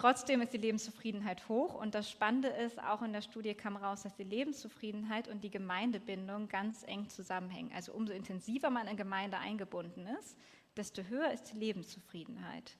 Trotzdem 0.00 0.40
ist 0.40 0.54
die 0.54 0.56
Lebenszufriedenheit 0.56 1.46
hoch 1.50 1.74
und 1.74 1.94
das 1.94 2.10
Spannende 2.10 2.48
ist, 2.48 2.82
auch 2.82 3.02
in 3.02 3.12
der 3.12 3.20
Studie 3.20 3.52
kam 3.52 3.76
raus, 3.76 4.02
dass 4.02 4.16
die 4.16 4.24
Lebenszufriedenheit 4.24 5.28
und 5.28 5.44
die 5.44 5.50
Gemeindebindung 5.50 6.48
ganz 6.48 6.84
eng 6.84 7.10
zusammenhängen. 7.10 7.70
Also 7.74 7.92
umso 7.92 8.14
intensiver 8.14 8.70
man 8.70 8.88
in 8.88 8.96
Gemeinde 8.96 9.36
eingebunden 9.36 10.06
ist, 10.18 10.38
desto 10.74 11.02
höher 11.02 11.30
ist 11.32 11.52
die 11.52 11.58
Lebenszufriedenheit. 11.58 12.78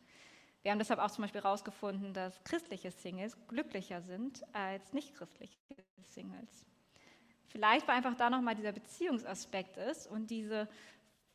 Wir 0.62 0.70
haben 0.70 0.78
deshalb 0.78 0.98
auch 0.98 1.10
zum 1.10 1.20
Beispiel 1.20 1.42
herausgefunden, 1.42 2.14
dass 2.14 2.42
christliche 2.42 2.90
Singles 2.90 3.36
glücklicher 3.48 4.00
sind 4.00 4.42
als 4.54 4.94
nicht 4.94 5.14
christliche 5.14 5.58
Singles. 6.06 6.64
Vielleicht, 7.48 7.86
weil 7.86 7.96
einfach 7.96 8.16
da 8.16 8.30
nochmal 8.30 8.54
dieser 8.54 8.72
Beziehungsaspekt 8.72 9.76
ist 9.76 10.06
und 10.06 10.30
diese 10.30 10.70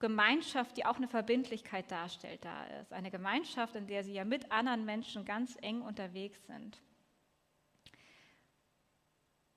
Gemeinschaft, 0.06 0.78
die 0.78 0.86
auch 0.86 0.98
eine 0.98 1.08
Verbindlichkeit 1.08 1.90
darstellt, 1.90 2.46
da 2.46 2.66
ist. 2.80 2.94
Eine 2.94 3.10
Gemeinschaft, 3.10 3.76
in 3.76 3.88
der 3.88 4.04
sie 4.04 4.14
ja 4.14 4.24
mit 4.24 4.52
anderen 4.52 4.86
Menschen 4.86 5.26
ganz 5.26 5.58
eng 5.64 5.82
unterwegs 5.82 6.46
sind. 6.46 6.80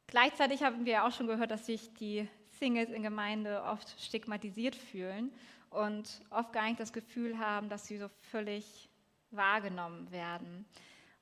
Gleichzeitig 0.07 0.63
haben 0.63 0.87
wir 0.87 1.05
auch 1.05 1.13
schon 1.13 1.27
gehört, 1.27 1.51
dass 1.51 1.67
sich 1.67 1.93
die 1.93 2.27
Singles 2.59 2.89
in 2.89 3.03
Gemeinde 3.03 3.63
oft 3.63 4.01
stigmatisiert 4.01 4.75
fühlen 4.75 5.31
und 5.69 6.23
oft 6.31 6.55
gar 6.55 6.67
nicht 6.67 6.81
das 6.81 6.95
Gefühl 6.95 7.39
haben, 7.39 7.69
dass 7.69 7.87
sie 7.87 7.99
so 7.99 8.09
völlig 8.31 8.89
wahrgenommen 9.31 10.11
werden. 10.11 10.65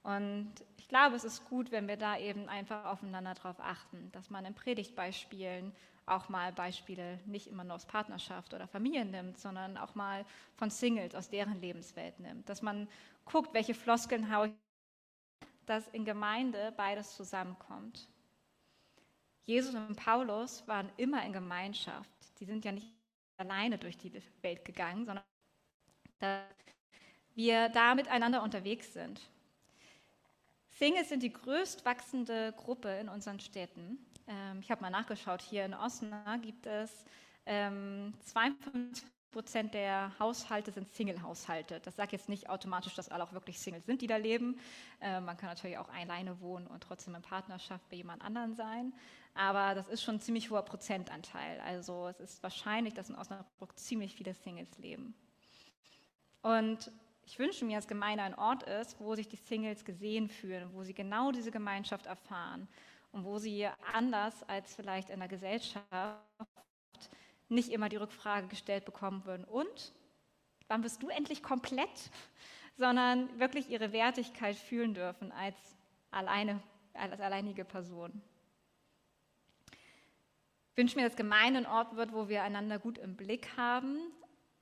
Und 0.04 0.52
ich 0.76 0.86
glaube, 0.86 1.16
es 1.16 1.24
ist 1.24 1.44
gut, 1.48 1.72
wenn 1.72 1.88
wir 1.88 1.96
da 1.96 2.16
eben 2.16 2.48
einfach 2.48 2.84
aufeinander 2.84 3.34
darauf 3.34 3.58
achten, 3.58 4.08
dass 4.12 4.30
man 4.30 4.44
in 4.44 4.54
Predigtbeispielen 4.54 5.72
auch 6.06 6.28
mal 6.28 6.52
Beispiele 6.52 7.18
nicht 7.26 7.48
immer 7.48 7.64
nur 7.64 7.74
aus 7.74 7.86
Partnerschaft 7.86 8.54
oder 8.54 8.68
Familie 8.68 9.04
nimmt, 9.04 9.38
sondern 9.38 9.76
auch 9.76 9.94
mal 9.94 10.24
von 10.54 10.70
Singles 10.70 11.14
aus 11.14 11.28
deren 11.28 11.60
Lebenswelt 11.60 12.18
nimmt. 12.20 12.48
Dass 12.48 12.62
man 12.62 12.88
guckt, 13.24 13.52
welche 13.54 13.74
Floskeln 13.74 14.34
haue 14.34 14.48
ich, 14.48 14.54
dass 15.66 15.88
in 15.88 16.04
Gemeinde 16.04 16.72
beides 16.76 17.16
zusammenkommt. 17.16 18.08
Jesus 19.46 19.74
und 19.74 19.96
Paulus 19.96 20.66
waren 20.66 20.90
immer 20.96 21.24
in 21.24 21.32
Gemeinschaft. 21.32 22.10
Die 22.38 22.44
sind 22.44 22.64
ja 22.64 22.72
nicht 22.72 22.92
alleine 23.36 23.78
durch 23.78 23.96
die 23.98 24.12
Welt 24.42 24.64
gegangen, 24.64 25.06
sondern 25.06 25.24
dass 26.20 26.42
wir 27.34 27.68
da 27.68 27.94
miteinander 27.94 28.42
unterwegs 28.42 28.92
sind. 28.92 29.20
Singles 30.78 31.08
sind 31.08 31.22
die 31.22 31.32
größt 31.32 31.86
wachsende 31.86 32.52
Gruppe 32.52 32.90
in 32.98 33.08
unseren 33.08 33.40
Städten. 33.40 33.98
Ähm, 34.26 34.60
ich 34.60 34.70
habe 34.70 34.82
mal 34.82 34.90
nachgeschaut, 34.90 35.40
hier 35.40 35.64
in 35.64 35.72
Osnabrück 35.72 36.42
gibt 36.42 36.66
es 36.66 36.90
ähm, 37.46 38.12
52 38.24 39.06
Prozent 39.30 39.72
der 39.72 40.12
Haushalte 40.18 40.72
sind 40.72 40.88
Single-Haushalte. 40.88 41.80
Das 41.80 41.96
sagt 41.96 42.12
jetzt 42.12 42.28
nicht 42.28 42.50
automatisch, 42.50 42.94
dass 42.94 43.08
alle 43.08 43.24
auch 43.24 43.32
wirklich 43.32 43.58
Single 43.58 43.82
sind, 43.82 44.02
die 44.02 44.06
da 44.06 44.16
leben. 44.16 44.58
Äh, 45.00 45.20
man 45.20 45.38
kann 45.38 45.48
natürlich 45.48 45.78
auch 45.78 45.88
alleine 45.88 46.40
wohnen 46.40 46.66
und 46.66 46.82
trotzdem 46.82 47.14
in 47.14 47.22
Partnerschaft 47.22 47.88
bei 47.88 47.96
jemand 47.96 48.22
anderem 48.22 48.54
sein. 48.54 48.92
Aber 49.34 49.74
das 49.74 49.88
ist 49.88 50.02
schon 50.02 50.16
ein 50.16 50.20
ziemlich 50.20 50.50
hoher 50.50 50.62
Prozentanteil. 50.62 51.58
Also 51.60 52.08
es 52.08 52.20
ist 52.20 52.42
wahrscheinlich, 52.42 52.92
dass 52.92 53.08
in 53.08 53.16
Osnabrück 53.16 53.78
ziemlich 53.78 54.14
viele 54.14 54.34
Singles 54.34 54.76
leben. 54.78 55.14
Und 56.42 56.90
ich 57.26 57.40
wünsche 57.40 57.64
mir, 57.64 57.76
dass 57.76 57.88
Gemeinde 57.88 58.22
ein 58.22 58.36
Ort 58.36 58.62
ist, 58.62 58.98
wo 59.00 59.14
sich 59.16 59.28
die 59.28 59.36
Singles 59.36 59.84
gesehen 59.84 60.28
fühlen, 60.28 60.72
wo 60.72 60.84
sie 60.84 60.94
genau 60.94 61.32
diese 61.32 61.50
Gemeinschaft 61.50 62.06
erfahren 62.06 62.68
und 63.10 63.24
wo 63.24 63.38
sie 63.38 63.68
anders 63.92 64.44
als 64.44 64.74
vielleicht 64.74 65.10
in 65.10 65.18
der 65.18 65.28
Gesellschaft 65.28 65.84
nicht 67.48 67.70
immer 67.70 67.88
die 67.88 67.96
Rückfrage 67.96 68.46
gestellt 68.46 68.84
bekommen 68.84 69.24
würden, 69.24 69.44
und 69.44 69.92
wann 70.68 70.82
bist 70.82 71.02
du 71.02 71.08
endlich 71.08 71.42
komplett, 71.42 72.10
sondern 72.76 73.38
wirklich 73.40 73.70
ihre 73.70 73.92
Wertigkeit 73.92 74.56
fühlen 74.56 74.94
dürfen 74.94 75.32
als, 75.32 75.56
alleine, 76.12 76.62
als 76.94 77.20
alleinige 77.20 77.64
Person. 77.64 78.22
Ich 80.70 80.76
wünsche 80.76 80.96
mir, 80.96 81.06
dass 81.06 81.16
Gemeinde 81.16 81.60
ein 81.60 81.66
Ort 81.66 81.96
wird, 81.96 82.12
wo 82.12 82.28
wir 82.28 82.42
einander 82.42 82.78
gut 82.78 82.98
im 82.98 83.16
Blick 83.16 83.56
haben. 83.56 83.98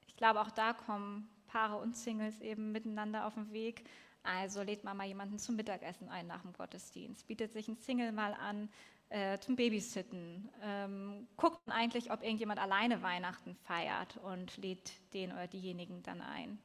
Ich 0.07 0.16
glaube, 0.16 0.40
auch 0.40 0.50
da 0.50 0.72
kommen 0.72 1.29
Paare 1.54 1.76
und 1.76 1.96
Singles 1.96 2.40
eben 2.40 2.72
miteinander 2.72 3.26
auf 3.26 3.34
den 3.34 3.52
Weg. 3.52 3.84
Also 4.24 4.62
lädt 4.62 4.82
man 4.82 4.96
mal 4.96 5.06
jemanden 5.06 5.38
zum 5.38 5.54
Mittagessen 5.54 6.08
ein 6.08 6.26
nach 6.26 6.42
dem 6.42 6.52
Gottesdienst, 6.52 7.28
bietet 7.28 7.52
sich 7.52 7.68
ein 7.68 7.76
Single 7.76 8.10
mal 8.10 8.34
an 8.34 8.68
äh, 9.08 9.38
zum 9.38 9.54
Babysitten, 9.54 10.50
ähm, 10.62 11.28
guckt 11.36 11.60
eigentlich, 11.66 12.10
ob 12.10 12.24
irgendjemand 12.24 12.58
alleine 12.58 13.02
Weihnachten 13.02 13.54
feiert 13.54 14.16
und 14.16 14.56
lädt 14.56 14.92
den 15.12 15.30
oder 15.30 15.46
diejenigen 15.46 16.02
dann 16.02 16.22
ein. 16.22 16.58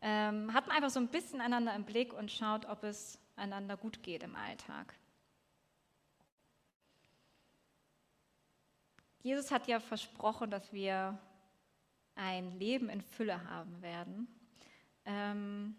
Ähm, 0.00 0.54
hat 0.54 0.68
man 0.68 0.76
einfach 0.76 0.90
so 0.90 1.00
ein 1.00 1.08
bisschen 1.08 1.40
einander 1.40 1.74
im 1.74 1.84
Blick 1.84 2.12
und 2.12 2.30
schaut, 2.30 2.66
ob 2.66 2.84
es 2.84 3.18
einander 3.34 3.76
gut 3.76 4.04
geht 4.04 4.22
im 4.22 4.36
Alltag. 4.36 4.94
Jesus 9.22 9.50
hat 9.50 9.66
ja 9.66 9.80
versprochen, 9.80 10.50
dass 10.52 10.72
wir 10.72 11.18
ein 12.14 12.58
Leben 12.58 12.88
in 12.88 13.00
Fülle 13.00 13.44
haben 13.48 13.82
werden. 13.82 14.28
Ähm, 15.04 15.76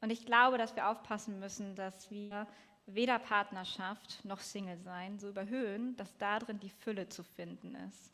und 0.00 0.10
ich 0.10 0.26
glaube, 0.26 0.58
dass 0.58 0.76
wir 0.76 0.88
aufpassen 0.88 1.38
müssen, 1.40 1.74
dass 1.76 2.10
wir 2.10 2.46
weder 2.86 3.18
Partnerschaft 3.18 4.24
noch 4.24 4.40
Single 4.40 4.78
sein 4.78 5.18
so 5.18 5.28
überhöhen, 5.28 5.96
dass 5.96 6.16
darin 6.18 6.60
die 6.60 6.70
Fülle 6.70 7.08
zu 7.08 7.22
finden 7.22 7.74
ist. 7.74 8.12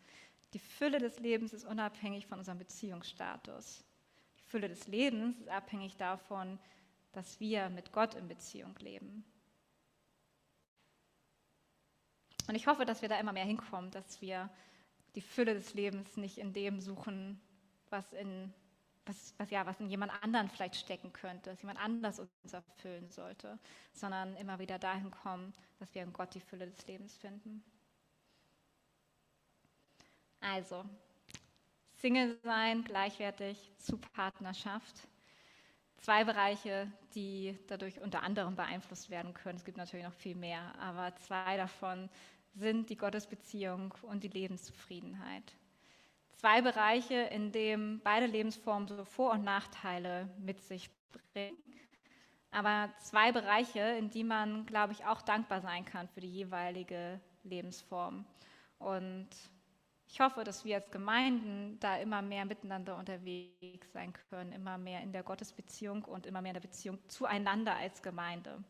Die 0.52 0.58
Fülle 0.58 0.98
des 0.98 1.18
Lebens 1.18 1.52
ist 1.52 1.64
unabhängig 1.64 2.26
von 2.26 2.38
unserem 2.38 2.58
Beziehungsstatus. 2.58 3.84
Die 4.38 4.44
Fülle 4.44 4.68
des 4.68 4.86
Lebens 4.88 5.38
ist 5.38 5.48
abhängig 5.48 5.96
davon, 5.96 6.58
dass 7.12 7.40
wir 7.40 7.68
mit 7.70 7.92
Gott 7.92 8.14
in 8.14 8.28
Beziehung 8.28 8.74
leben. 8.78 9.24
Und 12.48 12.54
ich 12.54 12.66
hoffe, 12.66 12.84
dass 12.84 13.02
wir 13.02 13.08
da 13.08 13.18
immer 13.18 13.32
mehr 13.32 13.44
hinkommen, 13.44 13.90
dass 13.90 14.20
wir 14.20 14.50
die 15.14 15.20
Fülle 15.20 15.54
des 15.54 15.74
Lebens 15.74 16.16
nicht 16.16 16.38
in 16.38 16.52
dem 16.52 16.80
suchen, 16.80 17.40
was 17.90 18.12
in, 18.12 18.52
was, 19.06 19.34
was, 19.38 19.50
ja, 19.50 19.66
was 19.66 19.80
in 19.80 19.88
jemand 19.88 20.12
anderen 20.22 20.48
vielleicht 20.48 20.76
stecken 20.76 21.12
könnte, 21.12 21.50
dass 21.50 21.62
jemand 21.62 21.80
anders 21.80 22.20
uns 22.20 22.52
erfüllen 22.52 23.10
sollte, 23.10 23.58
sondern 23.92 24.36
immer 24.36 24.58
wieder 24.58 24.78
dahin 24.78 25.10
kommen, 25.10 25.52
dass 25.78 25.94
wir 25.94 26.02
in 26.02 26.12
Gott 26.12 26.34
die 26.34 26.40
Fülle 26.40 26.66
des 26.66 26.86
Lebens 26.86 27.16
finden. 27.16 27.62
Also, 30.40 30.84
Single 32.00 32.38
sein 32.42 32.82
gleichwertig 32.82 33.72
zu 33.78 33.98
Partnerschaft. 33.98 35.06
Zwei 35.98 36.24
Bereiche, 36.24 36.90
die 37.14 37.58
dadurch 37.66 38.00
unter 38.00 38.22
anderem 38.22 38.56
beeinflusst 38.56 39.10
werden 39.10 39.34
können. 39.34 39.58
Es 39.58 39.66
gibt 39.66 39.76
natürlich 39.76 40.06
noch 40.06 40.14
viel 40.14 40.34
mehr, 40.34 40.74
aber 40.78 41.14
zwei 41.16 41.58
davon 41.58 42.08
sind 42.54 42.88
die 42.88 42.96
Gottesbeziehung 42.96 43.92
und 44.02 44.24
die 44.24 44.28
Lebenszufriedenheit. 44.28 45.54
Zwei 46.40 46.62
Bereiche, 46.62 47.16
in 47.16 47.52
denen 47.52 48.00
beide 48.00 48.24
Lebensformen 48.24 48.88
so 48.88 49.04
Vor- 49.04 49.32
und 49.32 49.44
Nachteile 49.44 50.26
mit 50.38 50.62
sich 50.62 50.88
bringen, 51.34 51.54
aber 52.50 52.88
zwei 52.96 53.30
Bereiche, 53.30 53.80
in 53.80 54.08
die 54.08 54.24
man, 54.24 54.64
glaube 54.64 54.94
ich, 54.94 55.04
auch 55.04 55.20
dankbar 55.20 55.60
sein 55.60 55.84
kann 55.84 56.08
für 56.08 56.22
die 56.22 56.32
jeweilige 56.32 57.20
Lebensform. 57.42 58.24
Und 58.78 59.28
ich 60.08 60.18
hoffe, 60.20 60.42
dass 60.42 60.64
wir 60.64 60.76
als 60.76 60.90
Gemeinden 60.90 61.78
da 61.78 61.98
immer 61.98 62.22
mehr 62.22 62.46
miteinander 62.46 62.96
unterwegs 62.96 63.92
sein 63.92 64.14
können, 64.30 64.52
immer 64.52 64.78
mehr 64.78 65.02
in 65.02 65.12
der 65.12 65.22
Gottesbeziehung 65.22 66.06
und 66.06 66.24
immer 66.24 66.40
mehr 66.40 66.52
in 66.52 66.62
der 66.62 66.66
Beziehung 66.66 66.98
zueinander 67.10 67.76
als 67.76 68.02
Gemeinde. 68.02 68.64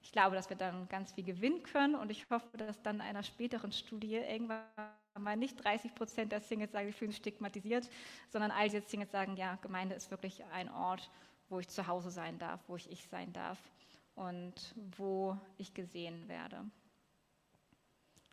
Ich 0.00 0.12
glaube, 0.12 0.36
dass 0.36 0.48
wir 0.48 0.56
dann 0.56 0.86
ganz 0.86 1.10
viel 1.10 1.24
gewinnen 1.24 1.64
können 1.64 1.96
und 1.96 2.12
ich 2.12 2.30
hoffe, 2.30 2.56
dass 2.56 2.80
dann 2.82 2.96
in 2.96 3.02
einer 3.02 3.24
späteren 3.24 3.72
Studie 3.72 4.14
irgendwann 4.14 4.62
mal 5.18 5.36
nicht 5.36 5.56
30 5.62 5.94
Prozent 5.94 6.32
der 6.32 6.40
Singles 6.40 6.72
sagen, 6.72 6.86
sie 6.86 6.92
fühlen 6.92 7.10
sich 7.10 7.18
stigmatisiert, 7.18 7.88
sondern 8.30 8.50
all 8.50 8.68
diese 8.68 8.82
Singles 8.82 9.10
sagen, 9.10 9.36
ja, 9.36 9.56
Gemeinde 9.62 9.94
ist 9.94 10.10
wirklich 10.10 10.44
ein 10.52 10.70
Ort, 10.70 11.10
wo 11.48 11.58
ich 11.60 11.68
zu 11.68 11.86
Hause 11.86 12.10
sein 12.10 12.38
darf, 12.38 12.60
wo 12.68 12.76
ich 12.76 12.90
ich 12.90 13.06
sein 13.08 13.32
darf 13.32 13.58
und 14.14 14.74
wo 14.96 15.38
ich 15.58 15.74
gesehen 15.74 16.28
werde. 16.28 16.64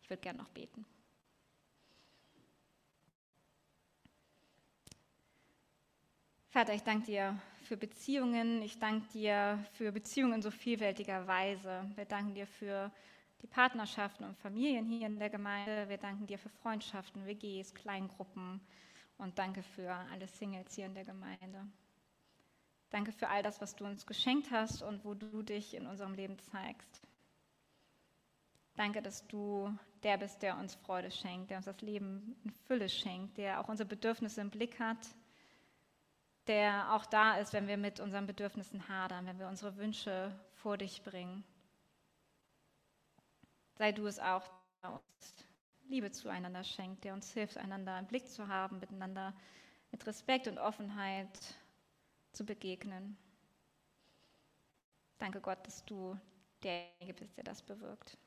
Ich 0.02 0.10
würde 0.10 0.22
gerne 0.22 0.40
noch 0.40 0.50
beten. 0.50 0.86
Vater, 6.50 6.76
ich 6.76 6.84
danke 6.84 7.08
dir 7.08 7.40
für 7.64 7.78
Beziehungen. 7.78 8.62
Ich 8.62 8.78
danke 8.78 9.08
dir 9.12 9.66
für 9.74 9.92
Beziehungen 9.92 10.34
in 10.34 10.42
so 10.44 10.52
vielfältiger 10.52 11.26
Weise. 11.26 11.90
Wir 11.96 12.06
danken 12.06 12.36
dir 12.36 12.46
für 12.46 12.92
die 13.44 13.48
Partnerschaften 13.48 14.24
und 14.24 14.38
Familien 14.38 14.86
hier 14.86 15.06
in 15.06 15.20
der 15.20 15.30
Gemeinde. 15.30 15.88
Wir 15.90 15.98
danken 15.98 16.26
dir 16.26 16.40
für 16.40 16.50
Freundschaften, 16.50 17.28
WGs, 17.28 17.76
Kleingruppen 17.76 18.60
und 19.18 19.38
danke 19.38 19.62
für 19.62 19.94
alle 19.94 20.28
Singles 20.28 20.74
hier 20.74 20.88
in 20.88 20.96
der 20.96 21.06
Gemeinde. 21.06 21.68
Danke 22.90 23.12
für 23.12 23.28
all 23.28 23.44
das, 23.44 23.62
was 23.62 23.76
du 23.76 23.86
uns 23.86 24.08
geschenkt 24.08 24.50
hast 24.50 24.82
und 24.82 25.04
wo 25.04 25.14
du 25.14 25.44
dich 25.44 25.76
in 25.76 25.86
unserem 25.86 26.14
Leben 26.14 26.40
zeigst. 26.40 27.02
Danke, 28.76 29.02
dass 29.02 29.28
du 29.28 29.72
der 30.02 30.18
bist, 30.18 30.42
der 30.42 30.58
uns 30.58 30.74
Freude 30.76 31.12
schenkt, 31.12 31.52
der 31.52 31.58
uns 31.58 31.66
das 31.66 31.82
Leben 31.82 32.36
in 32.44 32.52
Fülle 32.66 32.90
schenkt, 32.90 33.38
der 33.38 33.60
auch 33.60 33.68
unsere 33.68 33.88
Bedürfnisse 33.88 34.42
im 34.42 34.50
Blick 34.50 34.80
hat 34.80 34.98
der 36.48 36.94
auch 36.94 37.06
da 37.06 37.38
ist, 37.38 37.54
wenn 37.54 37.68
wir 37.68 37.78
mit 37.78 38.00
unseren 38.00 38.28
Bedürfnissen 38.28 38.88
hadern, 38.90 39.26
wenn 39.26 39.40
wir 39.40 39.48
unsere 39.48 39.78
Wünsche 39.78 40.38
vor 40.56 40.78
dich 40.78 41.02
bringen. 41.04 41.44
Sei 43.76 43.92
du 43.92 44.08
es 44.08 44.20
auch, 44.20 44.44
der 44.82 44.94
uns 44.94 45.46
Liebe 45.88 46.12
zueinander 46.12 46.64
schenkt, 46.64 47.04
der 47.04 47.14
uns 47.14 47.32
hilft, 47.34 47.58
einander 47.58 47.98
im 48.00 48.08
Blick 48.08 48.28
zu 48.30 48.48
haben, 48.48 48.80
miteinander 48.80 49.34
mit 49.92 50.06
Respekt 50.08 50.48
und 50.48 50.58
Offenheit 50.58 51.56
zu 52.32 52.46
begegnen. 52.46 53.18
Danke 55.20 55.40
Gott, 55.40 55.66
dass 55.66 55.86
du 55.86 56.18
derjenige 56.64 57.14
bist, 57.14 57.38
der 57.38 57.44
das 57.44 57.62
bewirkt. 57.62 58.18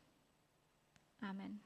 Amen. 1.20 1.61